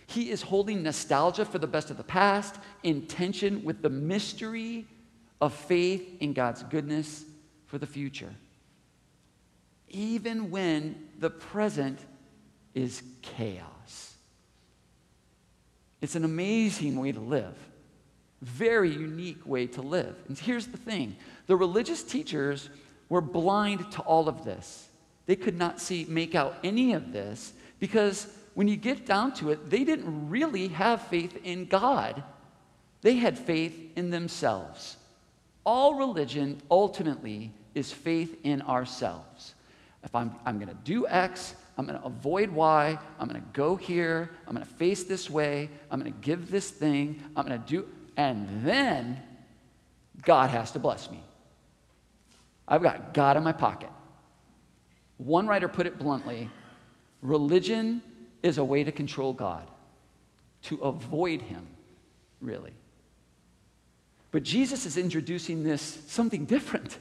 He 0.08 0.32
is 0.32 0.42
holding 0.42 0.82
nostalgia 0.82 1.46
for 1.46 1.60
the 1.60 1.68
best 1.68 1.92
of 1.92 1.98
the 1.98 2.04
past 2.04 2.56
in 2.82 3.06
tension 3.06 3.64
with 3.64 3.82
the 3.84 3.90
mystery 3.90 4.88
of 5.40 5.54
faith 5.54 6.18
in 6.20 6.34
God's 6.34 6.64
goodness 6.64 7.26
for 7.68 7.78
the 7.78 7.88
future 7.88 8.34
even 9.96 10.52
when 10.52 11.08
the 11.20 11.30
present 11.30 11.98
is 12.74 13.02
chaos. 13.22 14.14
It's 16.02 16.16
an 16.16 16.26
amazing 16.26 17.00
way 17.00 17.14
to 17.14 17.20
live, 17.22 17.56
very 18.42 18.92
unique 18.92 19.48
way 19.48 19.68
to 19.68 19.82
live. 19.82 20.16
And 20.28 20.38
here's 20.38 20.68
the 20.68 20.78
thing 20.78 21.16
the 21.48 21.56
religious 21.56 22.04
teachers 22.04 22.70
were 23.08 23.22
blind 23.22 23.90
to 23.94 24.02
all 24.02 24.28
of 24.28 24.44
this. 24.44 24.90
They 25.28 25.38
could 25.38 25.58
not 25.58 25.80
see, 25.80 26.06
make 26.10 26.36
out 26.36 26.58
any 26.64 26.94
of 26.94 27.14
this 27.14 27.54
because 27.80 28.28
when 28.54 28.68
you 28.68 28.76
get 28.76 29.06
down 29.06 29.34
to 29.36 29.52
it, 29.52 29.70
they 29.70 29.84
didn't 29.84 30.30
really 30.30 30.68
have 30.68 31.02
faith 31.04 31.40
in 31.44 31.66
God. 31.66 32.22
They 33.02 33.16
had 33.16 33.40
faith 33.40 33.94
in 33.96 34.10
themselves. 34.10 34.98
All 35.66 35.96
religion 35.96 36.62
ultimately 36.70 37.52
is 37.74 37.92
faith 37.92 38.38
in 38.44 38.62
ourselves. 38.62 39.55
If 40.06 40.14
I'm, 40.16 40.34
I'm 40.46 40.58
going 40.58 40.70
to 40.70 40.78
do 40.84 41.08
X, 41.08 41.56
I'm 41.78 41.86
going 41.86 42.00
to 42.00 42.06
avoid 42.06 42.50
Y, 42.52 42.98
I'm 43.20 43.28
going 43.28 43.42
to 43.42 43.48
go 43.52 43.76
here, 43.76 44.30
I'm 44.48 44.54
going 44.54 44.66
to 44.66 44.74
face 44.76 45.04
this 45.04 45.30
way, 45.30 45.70
I'm 45.92 46.00
going 46.00 46.14
to 46.14 46.20
give 46.20 46.50
this 46.50 46.70
thing, 46.70 47.22
I'm 47.36 47.46
going 47.46 47.60
to 47.60 47.68
do, 47.68 47.88
and 48.16 48.48
then 48.64 49.22
God 50.22 50.52
has 50.52 50.72
to 50.72 50.80
bless 50.80 51.12
me. 51.12 51.22
I've 52.68 52.82
got 52.82 53.14
God 53.14 53.36
in 53.36 53.44
my 53.44 53.52
pocket. 53.52 53.90
One 55.18 55.48
writer 55.48 55.68
put 55.68 55.86
it 55.88 56.00
bluntly 56.00 56.50
religion 57.22 58.02
is 58.44 58.60
a 58.60 58.64
way 58.64 58.84
to 58.84 58.92
control 58.92 59.34
God, 59.34 59.68
to 60.64 60.78
avoid 60.78 61.42
Him, 61.42 61.66
really. 62.42 62.74
But 64.32 64.44
Jesus 64.44 64.86
is 64.86 64.98
introducing 64.98 65.64
this 65.64 66.04
something 66.08 66.46
different 66.46 67.00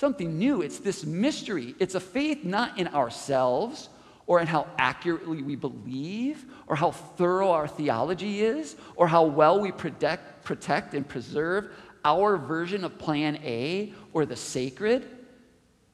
something 0.00 0.38
new. 0.38 0.62
It's 0.62 0.78
this 0.78 1.04
mystery. 1.04 1.74
It's 1.78 1.94
a 1.94 2.00
faith 2.00 2.42
not 2.42 2.78
in 2.78 2.88
ourselves 2.88 3.90
or 4.26 4.40
in 4.40 4.46
how 4.46 4.66
accurately 4.78 5.42
we 5.42 5.56
believe 5.56 6.46
or 6.66 6.74
how 6.74 6.90
thorough 6.90 7.50
our 7.50 7.68
theology 7.68 8.40
is 8.40 8.76
or 8.96 9.06
how 9.06 9.24
well 9.24 9.60
we 9.60 9.70
protect, 9.70 10.42
protect 10.42 10.94
and 10.94 11.06
preserve 11.06 11.70
our 12.02 12.38
version 12.38 12.82
of 12.82 12.98
plan 12.98 13.36
A 13.44 13.92
or 14.14 14.24
the 14.24 14.36
sacred, 14.36 15.06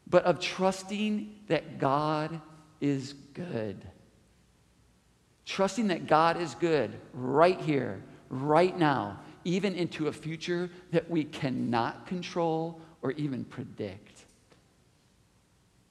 but 0.07 0.25
of 0.25 0.39
trusting 0.39 1.35
that 1.49 1.81
God 1.81 2.41
is 2.81 3.13
good. 3.35 3.85
Trusting 5.47 5.89
that 5.89 6.07
God 6.07 6.41
is 6.41 6.55
good 6.55 6.93
right 7.13 7.61
here, 7.61 8.05
right 8.31 8.79
now, 8.79 9.19
even 9.43 9.75
into 9.75 10.07
a 10.07 10.13
future 10.13 10.71
that 10.93 11.11
we 11.11 11.25
cannot 11.25 12.07
control 12.07 12.81
or 13.03 13.13
even 13.13 13.45
predict. 13.45 14.25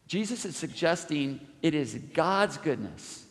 Jesus 0.07 0.45
is 0.45 0.55
suggesting 0.55 1.39
it 1.61 1.73
is 1.73 1.95
God's 2.13 2.57
goodness, 2.57 3.25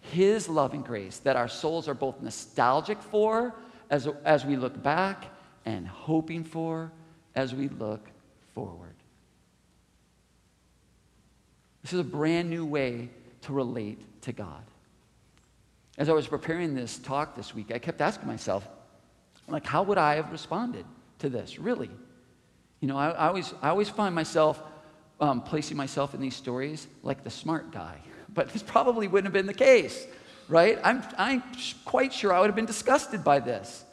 His 0.00 0.48
love 0.48 0.72
and 0.72 0.84
grace, 0.84 1.18
that 1.18 1.36
our 1.36 1.48
souls 1.48 1.88
are 1.88 1.94
both 1.94 2.20
nostalgic 2.20 3.00
for 3.02 3.54
as, 3.90 4.08
as 4.24 4.44
we 4.44 4.56
look 4.56 4.80
back 4.82 5.24
and 5.64 5.86
hoping 5.86 6.44
for 6.44 6.92
as 7.34 7.54
we 7.54 7.68
look 7.68 8.08
forward. 8.54 8.94
This 11.82 11.92
is 11.92 12.00
a 12.00 12.04
brand 12.04 12.48
new 12.48 12.64
way 12.64 13.08
to 13.42 13.52
relate 13.52 14.22
to 14.22 14.32
God. 14.32 14.62
As 15.98 16.08
I 16.08 16.12
was 16.12 16.26
preparing 16.26 16.74
this 16.74 16.98
talk 16.98 17.34
this 17.34 17.54
week, 17.54 17.72
I 17.74 17.78
kept 17.78 18.00
asking 18.00 18.28
myself, 18.28 18.66
like, 19.48 19.66
how 19.66 19.82
would 19.82 19.98
I 19.98 20.14
have 20.14 20.30
responded 20.30 20.86
to 21.18 21.28
this, 21.28 21.58
really? 21.58 21.90
You 22.82 22.88
know, 22.88 22.98
I, 22.98 23.10
I 23.10 23.28
always, 23.28 23.54
I 23.62 23.68
always 23.68 23.88
find 23.88 24.12
myself 24.12 24.60
um, 25.20 25.40
placing 25.40 25.76
myself 25.76 26.14
in 26.14 26.20
these 26.20 26.34
stories 26.34 26.88
like 27.04 27.22
the 27.22 27.30
smart 27.30 27.70
guy, 27.70 27.96
but 28.34 28.52
this 28.52 28.62
probably 28.62 29.06
wouldn't 29.06 29.26
have 29.26 29.32
been 29.32 29.46
the 29.46 29.54
case, 29.54 30.04
right? 30.48 30.78
I'm, 30.82 31.02
I'm 31.16 31.44
quite 31.84 32.12
sure 32.12 32.34
I 32.34 32.40
would 32.40 32.48
have 32.48 32.56
been 32.56 32.66
disgusted 32.66 33.22
by 33.22 33.38
this. 33.38 33.84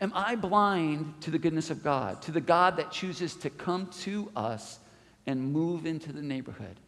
Am 0.00 0.12
I 0.14 0.36
blind 0.36 1.14
to 1.22 1.32
the 1.32 1.38
goodness 1.38 1.70
of 1.70 1.82
God, 1.82 2.22
to 2.22 2.32
the 2.32 2.40
God 2.40 2.76
that 2.76 2.92
chooses 2.92 3.34
to 3.36 3.50
come 3.50 3.88
to 4.02 4.30
us 4.36 4.78
and 5.26 5.52
move 5.52 5.84
into 5.84 6.12
the 6.12 6.22
neighborhood, 6.22 6.78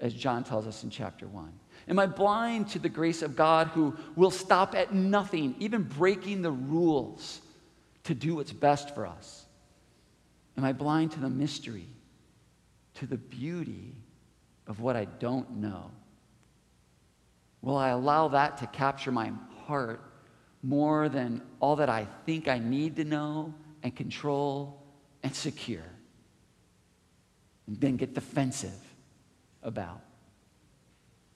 as 0.00 0.12
John 0.12 0.42
tells 0.42 0.66
us 0.66 0.82
in 0.82 0.90
chapter 0.90 1.28
1? 1.28 1.52
Am 1.88 1.98
I 2.00 2.06
blind 2.06 2.70
to 2.70 2.80
the 2.80 2.88
grace 2.88 3.22
of 3.22 3.36
God 3.36 3.68
who 3.68 3.96
will 4.16 4.30
stop 4.32 4.74
at 4.74 4.92
nothing, 4.92 5.54
even 5.60 5.82
breaking 5.84 6.42
the 6.42 6.50
rules, 6.50 7.40
to 8.04 8.14
do 8.14 8.36
what's 8.36 8.52
best 8.52 8.94
for 8.96 9.06
us? 9.06 9.41
Am 10.56 10.64
I 10.64 10.72
blind 10.72 11.12
to 11.12 11.20
the 11.20 11.30
mystery, 11.30 11.88
to 12.94 13.06
the 13.06 13.16
beauty 13.16 13.94
of 14.66 14.80
what 14.80 14.96
I 14.96 15.06
don't 15.06 15.56
know? 15.56 15.90
Will 17.62 17.76
I 17.76 17.88
allow 17.90 18.28
that 18.28 18.58
to 18.58 18.66
capture 18.66 19.12
my 19.12 19.32
heart 19.66 20.02
more 20.62 21.08
than 21.08 21.42
all 21.60 21.76
that 21.76 21.88
I 21.88 22.06
think 22.26 22.48
I 22.48 22.58
need 22.58 22.96
to 22.96 23.04
know 23.04 23.54
and 23.82 23.94
control 23.94 24.82
and 25.22 25.34
secure? 25.34 25.84
And 27.66 27.80
then 27.80 27.96
get 27.96 28.14
defensive 28.14 28.78
about. 29.62 30.00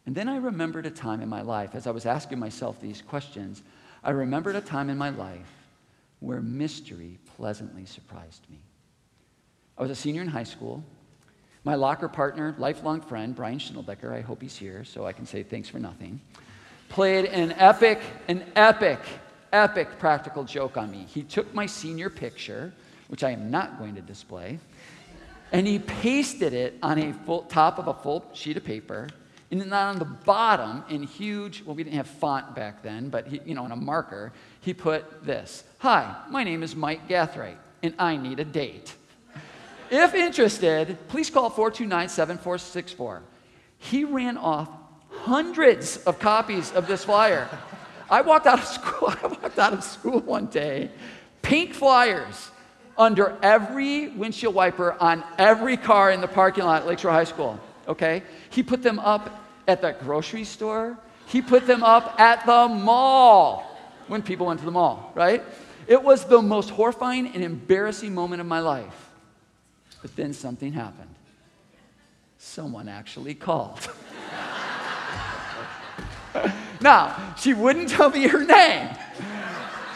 And 0.05 0.15
then 0.15 0.29
I 0.29 0.37
remembered 0.37 0.87
a 0.87 0.91
time 0.91 1.21
in 1.21 1.29
my 1.29 1.43
life, 1.43 1.75
as 1.75 1.87
I 1.87 1.91
was 1.91 2.07
asking 2.07 2.39
myself 2.39 2.81
these 2.81 3.03
questions, 3.03 3.63
I 4.05 4.11
remembered 4.11 4.57
a 4.57 4.61
time 4.61 4.89
in 4.89 4.99
my 4.99 5.11
life 5.11 5.53
where 6.21 6.41
mystery 6.41 7.19
pleasantly 7.37 7.87
surprised 7.87 8.49
me. 8.49 8.59
I 9.79 9.83
was 9.83 9.91
a 9.91 9.95
senior 9.95 10.23
in 10.23 10.29
high 10.29 10.45
school. 10.45 10.83
My 11.65 11.75
locker 11.75 12.09
partner, 12.09 12.55
lifelong 12.59 13.01
friend, 13.01 13.35
Brian 13.35 13.59
Schindelbecker, 13.59 14.13
I 14.13 14.21
hope 14.21 14.41
he's 14.41 14.57
here 14.57 14.85
so 14.85 15.05
I 15.05 15.13
can 15.13 15.27
say 15.27 15.43
thanks 15.43 15.69
for 15.69 15.79
nothing, 15.79 16.21
played 16.89 17.27
an 17.27 17.53
epic, 17.53 18.01
an 18.29 18.45
epic, 18.55 19.01
epic 19.53 19.99
practical 19.99 20.45
joke 20.45 20.77
on 20.77 20.91
me. 20.91 21.07
He 21.09 21.23
took 21.23 21.53
my 21.53 21.67
senior 21.67 22.09
picture, 22.09 22.73
which 23.09 23.25
I 23.25 23.31
am 23.31 23.51
not 23.51 23.79
going 23.79 23.97
to 23.97 24.01
display, 24.01 24.59
and 25.53 25.67
he 25.67 25.79
pasted 25.79 26.53
it 26.53 26.79
on 26.83 26.99
a 26.99 27.13
full, 27.13 27.43
top 27.43 27.79
of 27.79 27.89
a 27.89 27.95
full 27.95 28.25
sheet 28.33 28.57
of 28.57 28.65
paper. 28.65 29.09
And 29.51 29.61
then 29.61 29.73
on 29.73 29.99
the 29.99 30.05
bottom, 30.05 30.85
in 30.89 31.03
huge, 31.05 31.63
well, 31.65 31.77
we 31.77 31.85
didn't 31.85 31.97
have 31.97 32.09
font 32.09 32.55
back 32.55 32.83
then, 32.83 33.11
but 33.11 33.29
he, 33.29 33.41
you 33.45 33.55
know, 33.55 33.65
in 33.65 33.73
a 33.73 33.77
marker, 33.77 34.33
he 34.61 34.73
put 34.73 35.25
this 35.25 35.65
Hi, 35.79 36.17
my 36.31 36.45
name 36.45 36.63
is 36.63 36.75
Mike 36.75 37.09
Gathright, 37.09 37.57
and 37.83 37.95
I 37.99 38.17
need 38.17 38.41
a 38.41 38.45
date. 38.45 38.95
If 39.91 40.15
interested, 40.15 40.97
please 41.09 41.31
call 41.31 41.51
429 41.51 42.09
7464. 42.09 43.23
He 43.79 44.05
ran 44.05 44.37
off 44.37 44.69
hundreds 45.11 45.99
of 45.99 46.19
copies 46.19 46.73
of 46.73 46.87
this 46.87 47.05
flyer. 47.05 47.49
I 48.11 48.21
walked 48.21 48.47
out 48.47 48.59
of 48.59 48.67
school, 48.67 49.09
I 49.23 49.27
walked 49.27 49.59
out 49.59 49.73
of 49.73 49.85
school 49.85 50.21
one 50.21 50.47
day, 50.47 50.91
pink 51.43 51.75
flyers 51.75 52.51
under 52.99 53.37
every 53.43 54.09
windshield 54.09 54.55
wiper 54.55 54.97
on 55.01 55.23
every 55.39 55.77
car 55.77 56.11
in 56.11 56.21
the 56.21 56.29
parking 56.29 56.65
lot 56.65 56.83
at 56.83 56.89
Lakeshore 56.89 57.13
High 57.13 57.25
School. 57.25 57.61
Okay? 57.87 58.23
He 58.51 58.63
put 58.63 58.83
them 58.83 58.99
up 58.99 59.45
at 59.69 59.83
the 59.83 59.93
grocery 59.93 60.45
store. 60.45 60.97
He 61.27 61.43
put 61.43 61.67
them 61.67 61.83
up 61.83 62.19
at 62.21 62.47
the 62.47 62.69
mall 62.69 63.65
when 64.07 64.23
people 64.23 64.47
went 64.47 64.61
to 64.61 64.65
the 64.67 64.73
mall, 64.73 65.13
right? 65.15 65.43
It 65.87 66.03
was 66.03 66.25
the 66.25 66.41
most 66.41 66.71
horrifying 66.71 67.29
and 67.29 67.43
embarrassing 67.45 68.15
moment 68.15 68.41
of 68.41 68.47
my 68.47 68.61
life. 68.61 69.06
But 70.07 70.15
then 70.15 70.33
something 70.33 70.73
happened. 70.73 71.13
Someone 72.39 72.89
actually 72.89 73.35
called. 73.35 73.91
now, 76.81 77.35
she 77.37 77.55
wouldn't 77.55 77.89
tell 77.89 78.11
me 78.11 78.29
her 78.29 78.45
name. 78.45 78.89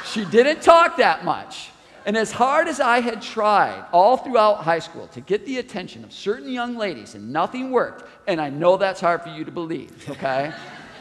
She 0.04 0.24
didn't 0.24 0.62
talk 0.62 0.96
that 0.96 1.24
much. 1.24 1.70
And 2.04 2.16
as 2.16 2.32
hard 2.32 2.66
as 2.66 2.80
I 2.80 2.98
had 2.98 3.22
tried 3.22 3.84
all 3.92 4.16
throughout 4.16 4.64
high 4.64 4.80
school 4.80 5.06
to 5.12 5.20
get 5.20 5.46
the 5.46 5.58
attention 5.58 6.02
of 6.02 6.12
certain 6.12 6.50
young 6.50 6.76
ladies, 6.76 7.14
and 7.14 7.32
nothing 7.32 7.70
worked, 7.70 8.02
and 8.26 8.40
I 8.40 8.50
know 8.50 8.76
that's 8.76 9.00
hard 9.00 9.22
for 9.22 9.28
you 9.28 9.44
to 9.44 9.52
believe, 9.52 10.10
okay? 10.10 10.52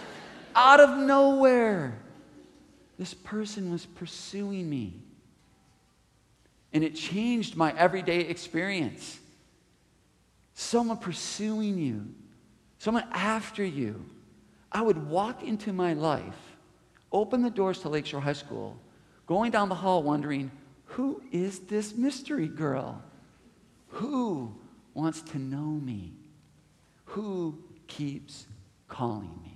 Out 0.56 0.80
of 0.80 0.96
nowhere, 0.96 1.98
this 3.00 3.16
person 3.16 3.72
was 3.72 3.88
pursuing 3.88 4.70
me. 4.70 4.94
And 6.74 6.84
it 6.84 6.96
changed 6.96 7.56
my 7.56 7.76
everyday 7.78 8.22
experience. 8.22 9.20
Someone 10.54 10.98
pursuing 10.98 11.78
you, 11.78 12.08
someone 12.78 13.06
after 13.12 13.64
you. 13.64 14.06
I 14.72 14.82
would 14.82 15.10
walk 15.10 15.42
into 15.42 15.74
my 15.74 15.94
life, 15.94 16.58
open 17.12 17.42
the 17.42 17.50
doors 17.50 17.80
to 17.80 17.90
Lakeshore 17.90 18.22
High 18.22 18.34
School, 18.34 18.78
going 19.26 19.52
down 19.52 19.70
the 19.70 19.76
hall 19.76 20.04
wondering, 20.04 20.52
who 20.86 21.22
is 21.32 21.60
this 21.60 21.96
mystery 21.96 22.48
girl? 22.48 23.02
Who 23.88 24.54
wants 24.94 25.22
to 25.22 25.40
know 25.40 25.58
me? 25.58 26.14
Who 27.06 27.58
keeps 27.88 28.46
calling 28.88 29.40
me? 29.44 29.49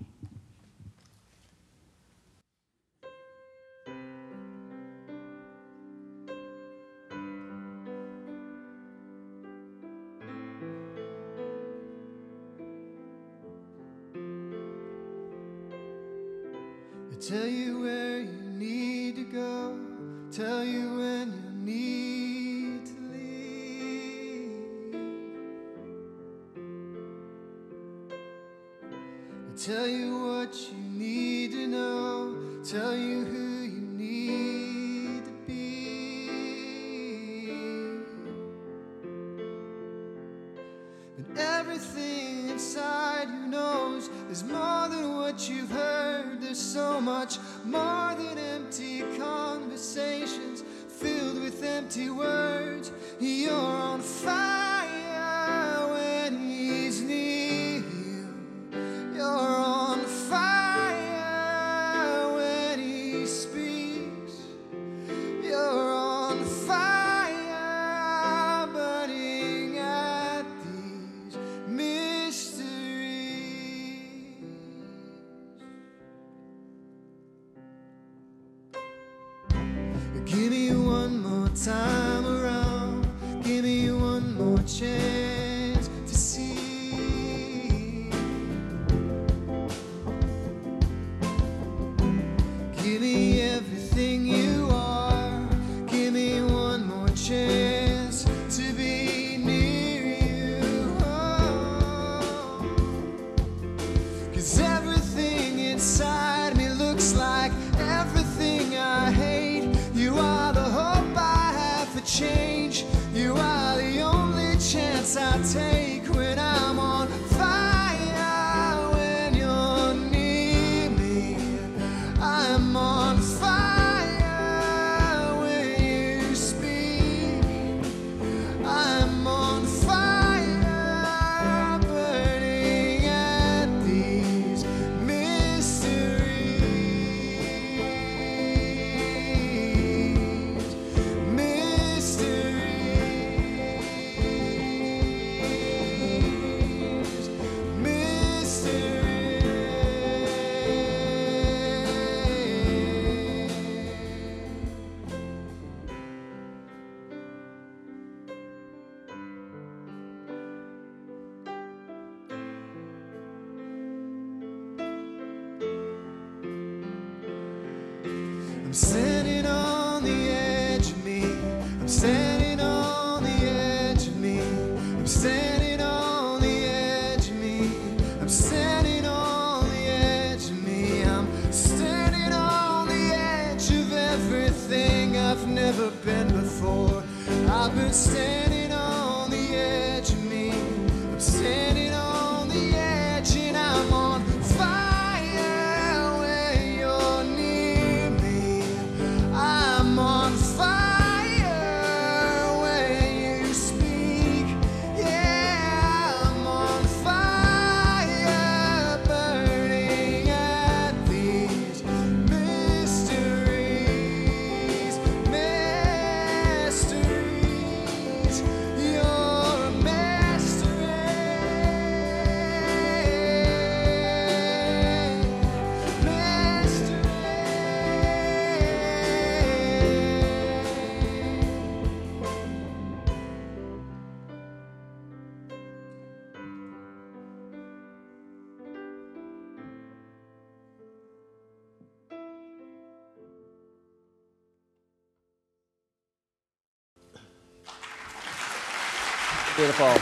Beautiful. 249.55 249.93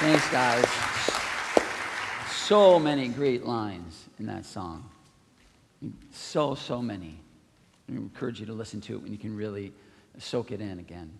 Thanks, 0.00 0.28
guys. 0.32 0.66
So 2.28 2.80
many 2.80 3.06
great 3.06 3.46
lines 3.46 4.08
in 4.18 4.26
that 4.26 4.44
song. 4.44 4.90
So, 6.10 6.56
so 6.56 6.82
many. 6.82 7.20
I 7.88 7.92
encourage 7.92 8.40
you 8.40 8.46
to 8.46 8.52
listen 8.52 8.80
to 8.82 8.94
it 8.94 9.02
when 9.02 9.12
you 9.12 9.18
can 9.18 9.36
really 9.36 9.72
soak 10.18 10.50
it 10.50 10.60
in 10.60 10.80
again. 10.80 11.12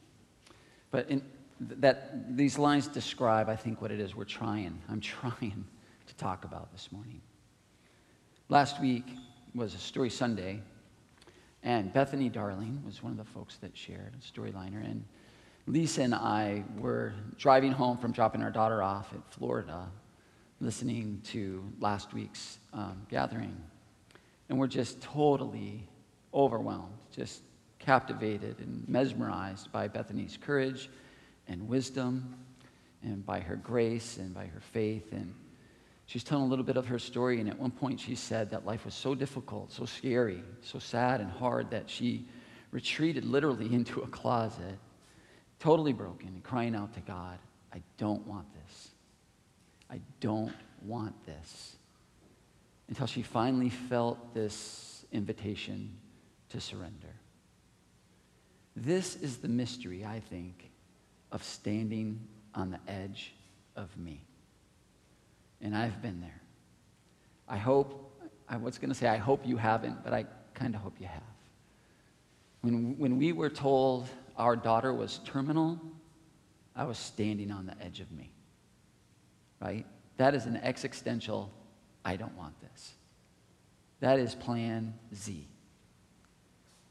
But 0.90 1.08
in, 1.08 1.22
that, 1.60 2.36
these 2.36 2.58
lines 2.58 2.88
describe, 2.88 3.48
I 3.48 3.54
think, 3.54 3.80
what 3.80 3.92
it 3.92 4.00
is 4.00 4.16
we're 4.16 4.24
trying. 4.24 4.76
I'm 4.88 5.00
trying 5.00 5.64
to 6.08 6.14
talk 6.16 6.44
about 6.44 6.72
this 6.72 6.90
morning. 6.90 7.20
Last 8.48 8.80
week 8.80 9.04
was 9.54 9.76
a 9.76 9.78
Story 9.78 10.10
Sunday, 10.10 10.62
and 11.62 11.92
Bethany 11.92 12.28
Darling 12.28 12.82
was 12.84 13.04
one 13.04 13.12
of 13.12 13.18
the 13.18 13.32
folks 13.32 13.58
that 13.58 13.76
shared 13.76 14.14
a 14.18 14.40
storyliner. 14.40 14.84
And 14.84 15.04
Lisa 15.66 16.02
and 16.02 16.14
I 16.14 16.64
were 16.78 17.12
driving 17.36 17.72
home 17.72 17.98
from 17.98 18.12
dropping 18.12 18.42
our 18.42 18.50
daughter 18.50 18.82
off 18.82 19.12
at 19.12 19.20
Florida, 19.32 19.88
listening 20.60 21.20
to 21.24 21.64
last 21.80 22.12
week's 22.12 22.58
um, 22.72 23.06
gathering. 23.08 23.56
And 24.48 24.58
we're 24.58 24.66
just 24.66 25.00
totally 25.00 25.86
overwhelmed, 26.34 26.94
just 27.14 27.42
captivated 27.78 28.58
and 28.60 28.86
mesmerized 28.88 29.70
by 29.72 29.88
Bethany's 29.88 30.36
courage 30.40 30.90
and 31.46 31.68
wisdom, 31.68 32.34
and 33.02 33.24
by 33.24 33.40
her 33.40 33.56
grace 33.56 34.18
and 34.18 34.34
by 34.34 34.46
her 34.46 34.60
faith. 34.60 35.12
And 35.12 35.34
she's 36.06 36.24
telling 36.24 36.44
a 36.44 36.48
little 36.48 36.64
bit 36.64 36.76
of 36.76 36.86
her 36.86 36.98
story. 36.98 37.40
And 37.40 37.48
at 37.48 37.58
one 37.58 37.70
point, 37.70 38.00
she 38.00 38.14
said 38.14 38.50
that 38.50 38.66
life 38.66 38.84
was 38.84 38.94
so 38.94 39.14
difficult, 39.14 39.72
so 39.72 39.84
scary, 39.84 40.42
so 40.62 40.78
sad 40.78 41.20
and 41.20 41.30
hard 41.30 41.70
that 41.70 41.88
she 41.88 42.26
retreated 42.70 43.24
literally 43.24 43.66
into 43.74 44.00
a 44.00 44.06
closet 44.08 44.78
totally 45.60 45.92
broken 45.92 46.28
and 46.28 46.42
crying 46.42 46.74
out 46.74 46.94
to 46.94 47.00
God, 47.00 47.38
I 47.72 47.82
don't 47.98 48.26
want 48.26 48.46
this. 48.54 48.88
I 49.88 50.00
don't 50.18 50.54
want 50.82 51.14
this. 51.26 51.76
Until 52.88 53.06
she 53.06 53.22
finally 53.22 53.68
felt 53.68 54.34
this 54.34 55.04
invitation 55.12 55.96
to 56.48 56.60
surrender. 56.60 57.14
This 58.74 59.16
is 59.16 59.36
the 59.38 59.48
mystery, 59.48 60.04
I 60.04 60.20
think, 60.20 60.70
of 61.30 61.44
standing 61.44 62.20
on 62.54 62.70
the 62.70 62.80
edge 62.90 63.32
of 63.76 63.96
me. 63.96 64.22
And 65.60 65.76
I've 65.76 66.00
been 66.00 66.20
there. 66.20 66.40
I 67.46 67.58
hope, 67.58 68.12
I 68.48 68.56
was 68.56 68.78
going 68.78 68.88
to 68.88 68.94
say, 68.94 69.08
I 69.08 69.16
hope 69.16 69.46
you 69.46 69.56
haven't, 69.56 70.02
but 70.02 70.12
I 70.12 70.24
kind 70.54 70.74
of 70.74 70.80
hope 70.80 70.94
you 70.98 71.06
have. 71.06 71.22
When, 72.62 72.98
when 72.98 73.18
we 73.18 73.32
were 73.32 73.50
told 73.50 74.08
our 74.40 74.56
daughter 74.56 74.92
was 74.92 75.20
terminal, 75.24 75.78
I 76.74 76.84
was 76.84 76.98
standing 76.98 77.52
on 77.52 77.66
the 77.66 77.74
edge 77.84 78.00
of 78.00 78.10
me. 78.10 78.32
Right? 79.60 79.84
That 80.16 80.34
is 80.34 80.46
an 80.46 80.56
existential, 80.56 81.52
I 82.04 82.16
don't 82.16 82.34
want 82.36 82.54
this. 82.62 82.94
That 84.00 84.18
is 84.18 84.34
plan 84.34 84.94
Z. 85.14 85.46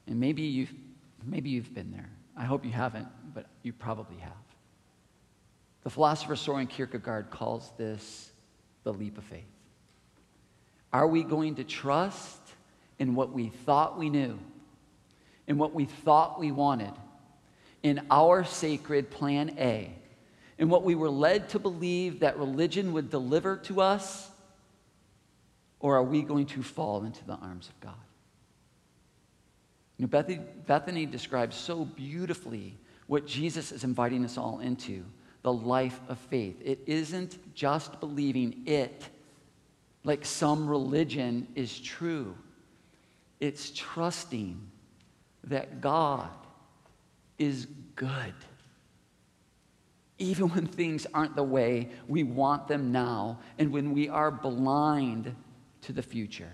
And 0.06 0.20
maybe 0.20 0.43
you've, 0.43 0.74
maybe 1.26 1.50
you've 1.50 1.74
been 1.74 1.91
there. 1.91 2.10
I 2.38 2.45
hope 2.45 2.64
you 2.64 2.72
haven't, 2.72 3.08
but 3.34 3.47
you 3.64 3.74
probably 3.74 4.18
have. 4.18 4.32
The 5.84 5.89
philosopher 5.89 6.36
Soren 6.36 6.68
Kierkegaard 6.68 7.32
calls 7.32 7.72
this 7.78 8.32
the 8.84 8.93
leap 8.93 9.18
of 9.18 9.24
faith. 9.24 9.43
Are 10.93 11.08
we 11.08 11.24
going 11.24 11.56
to 11.56 11.64
trust 11.64 12.41
in 13.00 13.16
what 13.16 13.32
we 13.32 13.50
thought 13.50 13.97
we 13.97 14.10
knew, 14.10 14.38
in 15.47 15.58
what 15.58 15.74
we 15.74 15.86
thought 15.86 16.39
we 16.39 16.52
wanted, 16.52 16.93
in 17.84 18.02
our 18.12 18.44
sacred 18.44 19.10
plan 19.10 19.56
A, 19.58 19.92
in 20.58 20.70
what 20.70 20.84
we 20.84 20.96
were 20.96 21.10
led 21.10 21.50
to 21.50 21.60
believe 21.60 22.20
that 22.20 22.38
religion 22.38 22.94
would 22.94 23.10
deliver 23.10 23.58
to 23.58 23.82
us, 23.82 24.30
or 25.80 25.96
are 25.96 26.04
we 26.04 26.22
going 26.22 26.46
to 26.48 26.62
fall 26.62 27.04
into 27.04 27.24
the 27.26 27.36
arms 27.36 27.70
of 27.70 27.80
God? 27.80 27.94
You 29.98 30.04
know, 30.04 30.10
Bethany, 30.10 30.40
Bethany 30.68 31.06
describes 31.06 31.56
so 31.56 31.86
beautifully 31.86 32.78
what 33.08 33.26
Jesus 33.26 33.72
is 33.72 33.84
inviting 33.84 34.24
us 34.24 34.38
all 34.38 34.60
into 34.60 35.04
the 35.42 35.52
life 35.52 36.00
of 36.10 36.18
faith. 36.18 36.62
It 36.64 36.80
isn't 36.86 37.56
just 37.56 38.00
believing 38.00 38.64
it 38.66 39.10
like 40.04 40.26
some 40.26 40.68
religion 40.68 41.48
is 41.56 41.80
true, 41.80 42.36
it's 43.40 43.72
trusting 43.72 44.60
that 45.46 45.82
God 45.82 46.30
is 47.40 47.68
good. 47.96 48.34
Even 50.20 50.50
when 50.50 50.68
things 50.68 51.08
aren't 51.14 51.36
the 51.36 51.44
way 51.44 51.90
we 52.08 52.24
want 52.24 52.68
them 52.68 52.92
now, 52.92 53.40
and 53.58 53.72
when 53.72 53.94
we 53.94 54.10
are 54.10 54.30
blind 54.30 55.34
to 55.82 55.94
the 55.94 56.04
future. 56.04 56.52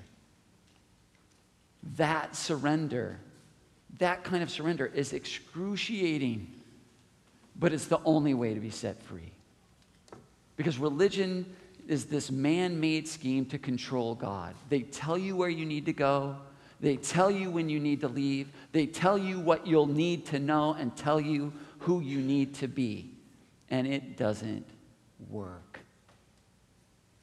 That 1.97 2.35
surrender, 2.35 3.19
that 3.97 4.23
kind 4.23 4.43
of 4.43 4.49
surrender 4.49 4.85
is 4.85 5.13
excruciating, 5.13 6.53
but 7.55 7.73
it's 7.73 7.87
the 7.87 7.99
only 8.05 8.33
way 8.33 8.53
to 8.53 8.59
be 8.59 8.69
set 8.69 9.01
free. 9.01 9.31
Because 10.57 10.77
religion 10.77 11.45
is 11.87 12.05
this 12.05 12.31
man 12.31 12.79
made 12.79 13.07
scheme 13.07 13.45
to 13.45 13.57
control 13.57 14.15
God. 14.15 14.55
They 14.69 14.81
tell 14.81 15.17
you 15.17 15.35
where 15.35 15.49
you 15.49 15.65
need 15.65 15.85
to 15.85 15.93
go, 15.93 16.37
they 16.79 16.97
tell 16.97 17.31
you 17.31 17.49
when 17.49 17.69
you 17.69 17.79
need 17.79 18.01
to 18.01 18.07
leave, 18.07 18.49
they 18.71 18.85
tell 18.85 19.17
you 19.17 19.39
what 19.39 19.65
you'll 19.65 19.87
need 19.87 20.25
to 20.27 20.39
know, 20.39 20.73
and 20.73 20.95
tell 20.95 21.19
you 21.19 21.53
who 21.79 22.01
you 22.01 22.19
need 22.19 22.55
to 22.55 22.67
be. 22.67 23.11
And 23.69 23.87
it 23.87 24.17
doesn't 24.17 24.65
work. 25.29 25.79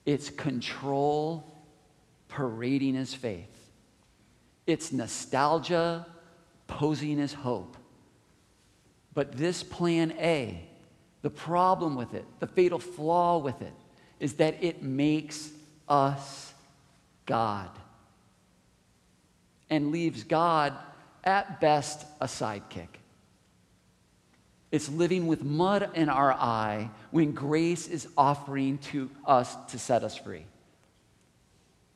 It's 0.04 0.30
control 0.30 1.44
parading 2.28 2.96
as 2.96 3.14
faith, 3.14 3.70
it's 4.66 4.92
nostalgia 4.92 6.06
posing 6.66 7.20
as 7.20 7.32
hope. 7.32 7.76
But 9.14 9.32
this 9.32 9.62
plan 9.62 10.12
A, 10.12 10.66
the 11.20 11.28
problem 11.28 11.96
with 11.96 12.14
it, 12.14 12.24
the 12.40 12.46
fatal 12.46 12.78
flaw 12.78 13.36
with 13.38 13.60
it, 13.60 13.74
is 14.18 14.34
that 14.34 14.64
it 14.64 14.82
makes 14.82 15.50
us 15.86 16.54
God 17.26 17.68
and 19.72 19.90
leaves 19.90 20.22
God, 20.22 20.74
at 21.24 21.58
best, 21.58 22.04
a 22.20 22.26
sidekick. 22.26 22.88
It's 24.70 24.90
living 24.90 25.26
with 25.26 25.42
mud 25.42 25.88
in 25.94 26.10
our 26.10 26.30
eye 26.30 26.90
when 27.10 27.32
grace 27.32 27.88
is 27.88 28.06
offering 28.14 28.76
to 28.90 29.10
us 29.26 29.56
to 29.68 29.78
set 29.78 30.04
us 30.04 30.14
free. 30.14 30.44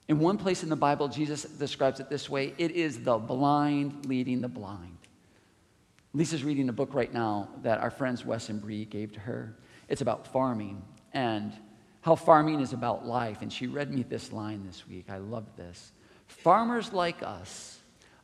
In 0.09 0.21
one 0.21 0.39
place 0.39 0.63
in 0.63 0.71
the 0.71 0.77
Bible, 0.77 1.09
Jesus 1.09 1.43
describes 1.43 2.01
it 2.01 2.09
this 2.09 2.31
way 2.31 2.55
it 2.57 2.71
is 2.71 3.05
the 3.05 3.19
blind 3.19 4.07
leading 4.07 4.41
the 4.41 4.49
blind. 4.49 4.97
Lisa's 6.15 6.45
reading 6.45 6.71
a 6.71 6.73
book 6.73 6.95
right 6.95 7.13
now 7.13 7.51
that 7.63 7.79
our 7.81 7.91
friends 7.91 8.25
Wes 8.25 8.49
and 8.49 8.59
Bree 8.59 8.87
gave 8.87 9.13
to 9.13 9.21
her. 9.21 9.55
It's 9.91 10.01
about 10.01 10.27
farming 10.27 10.83
and 11.13 11.53
how 12.01 12.15
farming 12.15 12.61
is 12.61 12.73
about 12.73 13.05
life. 13.05 13.43
And 13.43 13.53
she 13.53 13.67
read 13.67 13.93
me 13.93 14.03
this 14.03 14.33
line 14.33 14.65
this 14.67 14.89
week. 14.89 15.11
I 15.11 15.19
love 15.19 15.45
this. 15.59 15.93
Farmers 16.27 16.93
like 16.93 17.23
us 17.23 17.79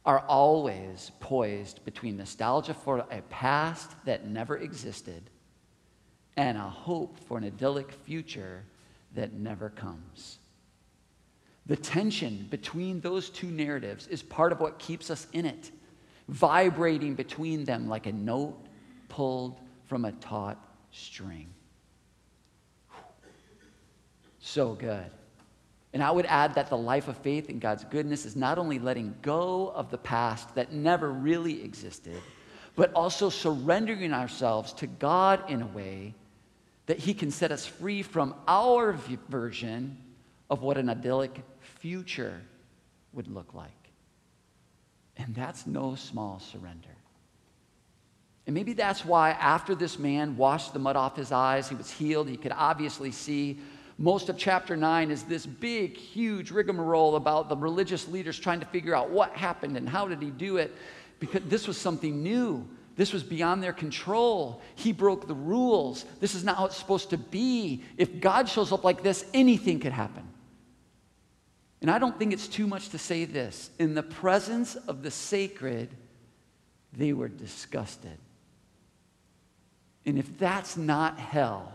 are 0.05 0.21
always 0.21 1.13
poised 1.21 1.85
between 1.85 2.17
nostalgia 2.17 2.75
for 2.75 2.99
a 3.11 3.23
past 3.31 3.91
that 4.05 4.27
never 4.27 4.57
existed 4.57 5.23
and 6.37 6.57
a 6.57 6.63
hope 6.63 7.19
for 7.21 7.39
an 7.39 7.45
idyllic 7.45 7.93
future 7.93 8.65
that 9.15 9.33
never 9.33 9.71
comes. 9.71 10.39
The 11.67 11.77
tension 11.77 12.49
between 12.51 13.01
those 13.01 13.31
two 13.31 13.47
narratives 13.47 14.09
is 14.09 14.23
part 14.23 14.51
of 14.51 14.61
what 14.61 14.79
keeps 14.79 15.11
us 15.11 15.27
in 15.33 15.47
it, 15.47 15.71
vibrating 16.29 17.15
between 17.15 17.65
them 17.65 17.89
like 17.89 18.07
a 18.07 18.13
note 18.13 18.59
pulled 19.09 19.61
from 19.87 20.05
a 20.05 20.13
taut 20.13 20.59
string. 20.91 21.49
So 24.41 24.75
good. 24.75 25.11
And 25.93 26.03
I 26.03 26.11
would 26.11 26.27
add 26.27 26.55
that 26.55 26.71
the 26.71 26.77
life 26.77 27.09
of 27.09 27.19
faith 27.19 27.51
in 27.51 27.59
God's 27.59 27.85
goodness 27.85 28.25
is 28.25 28.35
not 28.35 28.59
only 28.59 28.79
letting 28.79 29.15
go 29.21 29.71
of 29.75 29.91
the 29.91 29.99
past 29.99 30.55
that 30.55 30.73
never 30.73 31.11
really 31.11 31.63
existed, 31.63 32.21
but 32.75 32.93
also 32.95 33.29
surrendering 33.29 34.13
ourselves 34.13 34.73
to 34.75 34.87
God 34.87 35.51
in 35.51 35.61
a 35.61 35.67
way 35.67 36.15
that 36.87 36.99
He 36.99 37.13
can 37.13 37.31
set 37.31 37.53
us 37.53 37.67
free 37.67 38.03
from 38.03 38.35
our 38.49 38.95
version 39.29 39.99
of 40.49 40.63
what 40.63 40.79
an 40.79 40.89
idyllic 40.89 41.43
future 41.61 42.41
would 43.13 43.29
look 43.29 43.53
like. 43.55 43.71
And 45.17 45.35
that's 45.35 45.67
no 45.67 45.95
small 45.95 46.41
surrender. 46.41 46.89
And 48.47 48.55
maybe 48.55 48.73
that's 48.73 49.05
why, 49.05 49.31
after 49.31 49.75
this 49.75 49.99
man 49.99 50.37
washed 50.37 50.73
the 50.73 50.79
mud 50.79 50.97
off 50.97 51.17
his 51.17 51.31
eyes, 51.31 51.69
he 51.69 51.75
was 51.75 51.91
healed, 51.91 52.29
he 52.29 52.37
could 52.37 52.53
obviously 52.53 53.13
see. 53.13 53.59
Most 53.99 54.29
of 54.29 54.37
chapter 54.37 54.77
9 54.77 55.11
is 55.11 55.23
this 55.25 55.47
big, 55.47 55.97
huge 55.97 56.51
rigmarole 56.51 57.17
about 57.17 57.49
the 57.49 57.57
religious 57.57 58.09
leaders 58.09 58.39
trying 58.39 58.61
to 58.61 58.67
figure 58.67 58.95
out 58.95 59.11
what 59.11 59.33
happened 59.33 59.77
and 59.77 59.89
how 59.89 60.09
did 60.09 60.23
he 60.23 60.31
do 60.31 60.57
it, 60.57 60.75
because 61.21 61.43
this 61.45 61.69
was 61.69 61.77
something 61.77 62.23
new. 62.23 62.69
This 62.97 63.13
was 63.13 63.23
beyond 63.23 63.63
their 63.63 63.73
control. 63.73 64.61
He 64.75 64.93
broke 64.93 65.27
the 65.27 65.35
rules. 65.35 66.05
This 66.21 66.35
is 66.35 66.45
not 66.45 66.57
how 66.57 66.67
it's 66.67 66.77
supposed 66.77 67.11
to 67.11 67.19
be. 67.19 67.83
If 67.97 68.21
God 68.21 68.49
shows 68.49 68.73
up 68.73 68.85
like 68.85 69.03
this, 69.03 69.25
anything 69.33 69.81
could 69.81 69.93
happen. 69.93 70.29
And 71.81 71.91
I 71.91 71.99
don't 71.99 72.19
think 72.19 72.33
it's 72.33 72.49
too 72.49 72.67
much 72.67 72.91
to 72.91 72.99
say 72.99 73.25
this. 73.25 73.71
In 73.79 73.95
the 73.95 74.03
presence 74.03 74.77
of 74.77 75.03
the 75.03 75.11
sacred, 75.11 75.91
they 76.93 77.13
were 77.13 77.29
disgusted. 77.29 78.19
And 80.05 80.19
if 80.19 80.39
that's 80.39 80.77
not 80.77 81.19
hell, 81.19 81.73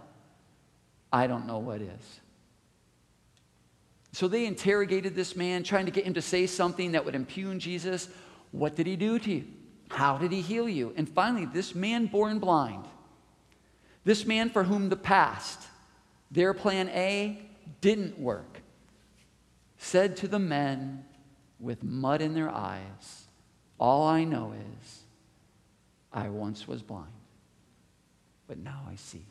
I 1.12 1.28
don't 1.28 1.48
know 1.48 1.60
what 1.60 1.82
is. 1.82 2.20
So 4.12 4.28
they 4.28 4.46
interrogated 4.46 5.16
this 5.16 5.36
man, 5.36 5.64
trying 5.64 5.86
to 5.86 5.92
get 5.92 6.06
him 6.06 6.16
to 6.16 6.22
say 6.22 6.48
something 6.48 6.94
that 6.94 7.06
would 7.06 7.16
impugn 7.16 7.60
Jesus. 7.60 8.10
What 8.52 8.76
did 8.76 8.88
he 8.88 8.96
do 8.96 9.20
to 9.20 9.32
you? 9.32 9.46
How 9.90 10.18
did 10.18 10.32
he 10.32 10.42
heal 10.42 10.68
you? 10.68 10.94
And 10.98 11.08
finally, 11.08 11.46
this 11.46 11.76
man 11.76 12.08
born 12.08 12.40
blind, 12.40 12.86
this 14.04 14.26
man 14.26 14.50
for 14.50 14.64
whom 14.64 14.90
the 14.90 14.98
past, 14.98 15.62
their 16.32 16.54
plan 16.54 16.90
A, 16.90 17.40
didn't 17.80 18.20
work, 18.20 18.62
said 19.78 20.18
to 20.18 20.28
the 20.28 20.40
men 20.40 21.06
with 21.60 21.84
mud 21.84 22.22
in 22.22 22.34
their 22.34 22.50
eyes, 22.50 23.28
All 23.80 24.08
I 24.08 24.24
know 24.24 24.54
is 24.82 25.04
I 26.12 26.30
once 26.30 26.68
was 26.68 26.82
blind, 26.82 27.08
but 28.48 28.58
now 28.58 28.82
I 28.90 28.96
see. 28.96 29.26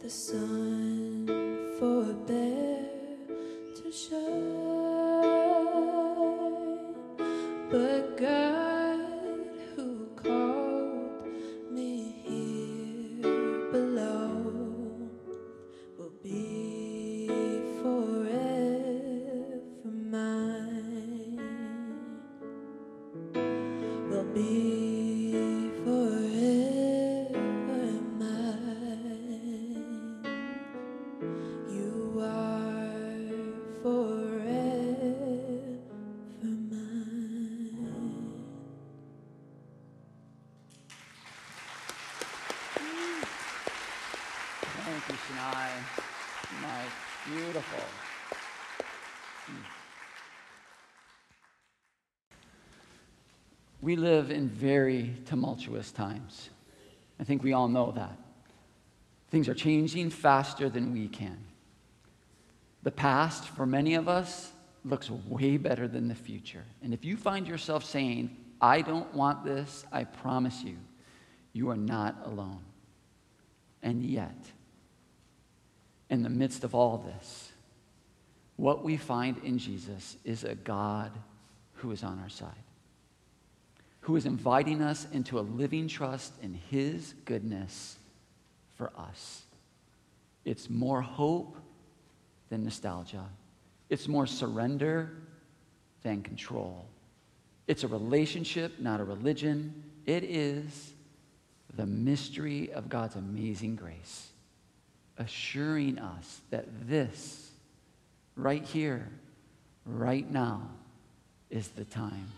The 0.00 0.08
sun 0.08 1.26
forbear 1.80 2.67
We 53.88 53.96
live 53.96 54.30
in 54.30 54.50
very 54.50 55.14
tumultuous 55.24 55.90
times. 55.90 56.50
I 57.18 57.24
think 57.24 57.42
we 57.42 57.54
all 57.54 57.68
know 57.68 57.90
that. 57.92 58.18
Things 59.30 59.48
are 59.48 59.54
changing 59.54 60.10
faster 60.10 60.68
than 60.68 60.92
we 60.92 61.08
can. 61.08 61.38
The 62.82 62.90
past, 62.90 63.48
for 63.48 63.64
many 63.64 63.94
of 63.94 64.06
us, 64.06 64.52
looks 64.84 65.08
way 65.08 65.56
better 65.56 65.88
than 65.88 66.06
the 66.06 66.14
future. 66.14 66.64
And 66.82 66.92
if 66.92 67.02
you 67.02 67.16
find 67.16 67.48
yourself 67.48 67.82
saying, 67.82 68.36
I 68.60 68.82
don't 68.82 69.14
want 69.14 69.42
this, 69.42 69.86
I 69.90 70.04
promise 70.04 70.62
you, 70.62 70.76
you 71.54 71.70
are 71.70 71.74
not 71.74 72.14
alone. 72.26 72.60
And 73.82 74.04
yet, 74.04 74.36
in 76.10 76.22
the 76.22 76.28
midst 76.28 76.62
of 76.62 76.74
all 76.74 76.98
this, 76.98 77.52
what 78.56 78.84
we 78.84 78.98
find 78.98 79.38
in 79.44 79.56
Jesus 79.56 80.18
is 80.26 80.44
a 80.44 80.56
God 80.56 81.12
who 81.76 81.90
is 81.90 82.04
on 82.04 82.18
our 82.18 82.28
side, 82.28 82.52
who 84.08 84.16
is 84.16 84.24
inviting 84.24 84.80
us 84.80 85.06
into 85.12 85.38
a 85.38 85.42
living 85.42 85.86
trust 85.86 86.32
in 86.42 86.58
His 86.70 87.12
goodness 87.26 87.98
for 88.74 88.90
us. 88.96 89.42
It's 90.46 90.70
more 90.70 91.02
hope 91.02 91.58
than 92.48 92.64
nostalgia, 92.64 93.26
it's 93.90 94.08
more 94.08 94.26
surrender 94.26 95.10
than 96.02 96.22
control. 96.22 96.86
It's 97.66 97.84
a 97.84 97.86
relationship, 97.86 98.80
not 98.80 98.98
a 98.98 99.04
religion. 99.04 99.84
It 100.06 100.24
is 100.24 100.94
the 101.76 101.84
mystery 101.84 102.72
of 102.72 102.88
God's 102.88 103.16
amazing 103.16 103.76
grace, 103.76 104.28
assuring 105.18 105.98
us 105.98 106.40
that 106.48 106.64
this, 106.88 107.50
right 108.36 108.64
here, 108.64 109.06
right 109.84 110.30
now, 110.30 110.62
is 111.50 111.68
the 111.68 111.84
time 111.84 112.28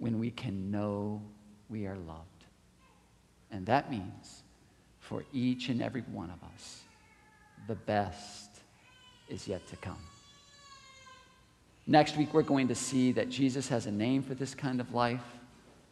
when 0.00 0.18
we 0.18 0.30
can 0.30 0.70
know 0.70 1.22
we 1.68 1.86
are 1.86 1.96
loved. 1.96 2.26
And 3.52 3.66
that 3.66 3.90
means 3.90 4.42
for 4.98 5.24
each 5.32 5.68
and 5.68 5.82
every 5.82 6.02
one 6.02 6.30
of 6.30 6.42
us, 6.54 6.80
the 7.68 7.74
best 7.74 8.50
is 9.28 9.46
yet 9.46 9.66
to 9.68 9.76
come. 9.76 9.98
Next 11.86 12.16
week, 12.16 12.32
we're 12.32 12.42
going 12.42 12.68
to 12.68 12.74
see 12.74 13.12
that 13.12 13.28
Jesus 13.28 13.68
has 13.68 13.86
a 13.86 13.90
name 13.90 14.22
for 14.22 14.34
this 14.34 14.54
kind 14.54 14.80
of 14.80 14.94
life. 14.94 15.24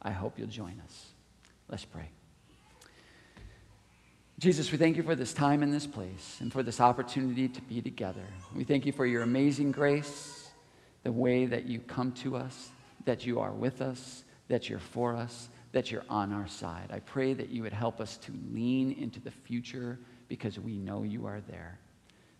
I 0.00 0.10
hope 0.10 0.38
you'll 0.38 0.48
join 0.48 0.80
us. 0.84 1.06
Let's 1.68 1.84
pray. 1.84 2.08
Jesus, 4.38 4.70
we 4.70 4.78
thank 4.78 4.96
you 4.96 5.02
for 5.02 5.16
this 5.16 5.34
time 5.34 5.64
in 5.64 5.70
this 5.72 5.86
place 5.86 6.36
and 6.40 6.52
for 6.52 6.62
this 6.62 6.80
opportunity 6.80 7.48
to 7.48 7.60
be 7.62 7.82
together. 7.82 8.22
We 8.54 8.62
thank 8.62 8.86
you 8.86 8.92
for 8.92 9.04
your 9.04 9.22
amazing 9.22 9.72
grace, 9.72 10.48
the 11.02 11.10
way 11.10 11.46
that 11.46 11.64
you 11.64 11.80
come 11.80 12.12
to 12.12 12.36
us, 12.36 12.70
that 13.08 13.24
you 13.24 13.40
are 13.40 13.52
with 13.52 13.80
us, 13.80 14.22
that 14.48 14.68
you're 14.68 14.78
for 14.78 15.16
us, 15.16 15.48
that 15.72 15.90
you're 15.90 16.04
on 16.10 16.30
our 16.30 16.46
side. 16.46 16.90
I 16.92 16.98
pray 16.98 17.32
that 17.32 17.48
you 17.48 17.62
would 17.62 17.72
help 17.72 18.02
us 18.02 18.18
to 18.18 18.32
lean 18.52 18.92
into 18.92 19.18
the 19.18 19.30
future 19.30 19.98
because 20.28 20.58
we 20.58 20.76
know 20.76 21.04
you 21.04 21.24
are 21.24 21.40
there, 21.48 21.78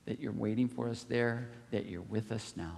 that 0.05 0.21
you're 0.21 0.31
waiting 0.31 0.69
for 0.69 0.91
us 0.91 1.05
there, 1.05 1.49
that 1.71 1.87
you're 1.87 2.03
with 2.03 2.33
us 2.33 2.53
now. 2.55 2.77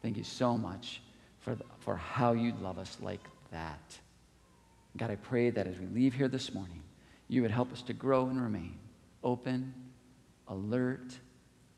Thank 0.00 0.16
you 0.16 0.24
so 0.24 0.56
much 0.56 1.02
for, 1.40 1.58
for 1.80 1.96
how 1.96 2.32
you 2.32 2.54
love 2.62 2.78
us 2.78 2.96
like 3.02 3.28
that. 3.50 3.98
God, 4.96 5.10
I 5.10 5.16
pray 5.16 5.50
that 5.50 5.66
as 5.66 5.78
we 5.78 5.88
leave 5.88 6.14
here 6.14 6.28
this 6.28 6.54
morning, 6.54 6.82
you 7.28 7.42
would 7.42 7.50
help 7.50 7.70
us 7.70 7.82
to 7.82 7.92
grow 7.92 8.28
and 8.28 8.40
remain 8.40 8.78
open, 9.22 9.74
alert, 10.48 11.18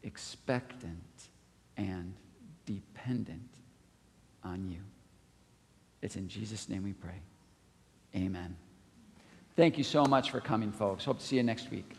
expectant, 0.05 1.29
and 1.77 2.15
dependent 2.65 3.50
on 4.45 4.69
you. 4.69 4.79
It's 6.03 6.17
in 6.17 6.29
Jesus' 6.29 6.69
name 6.69 6.83
we 6.83 6.93
pray. 6.93 7.21
Amen. 8.15 8.57
Thank 9.57 9.79
you 9.79 9.85
so 9.85 10.05
much 10.05 10.31
for 10.31 10.41
coming, 10.41 10.73
folks. 10.73 11.05
Hope 11.05 11.19
to 11.19 11.27
see 11.27 11.37
you 11.37 11.43
next 11.43 11.71
week. 11.71 11.91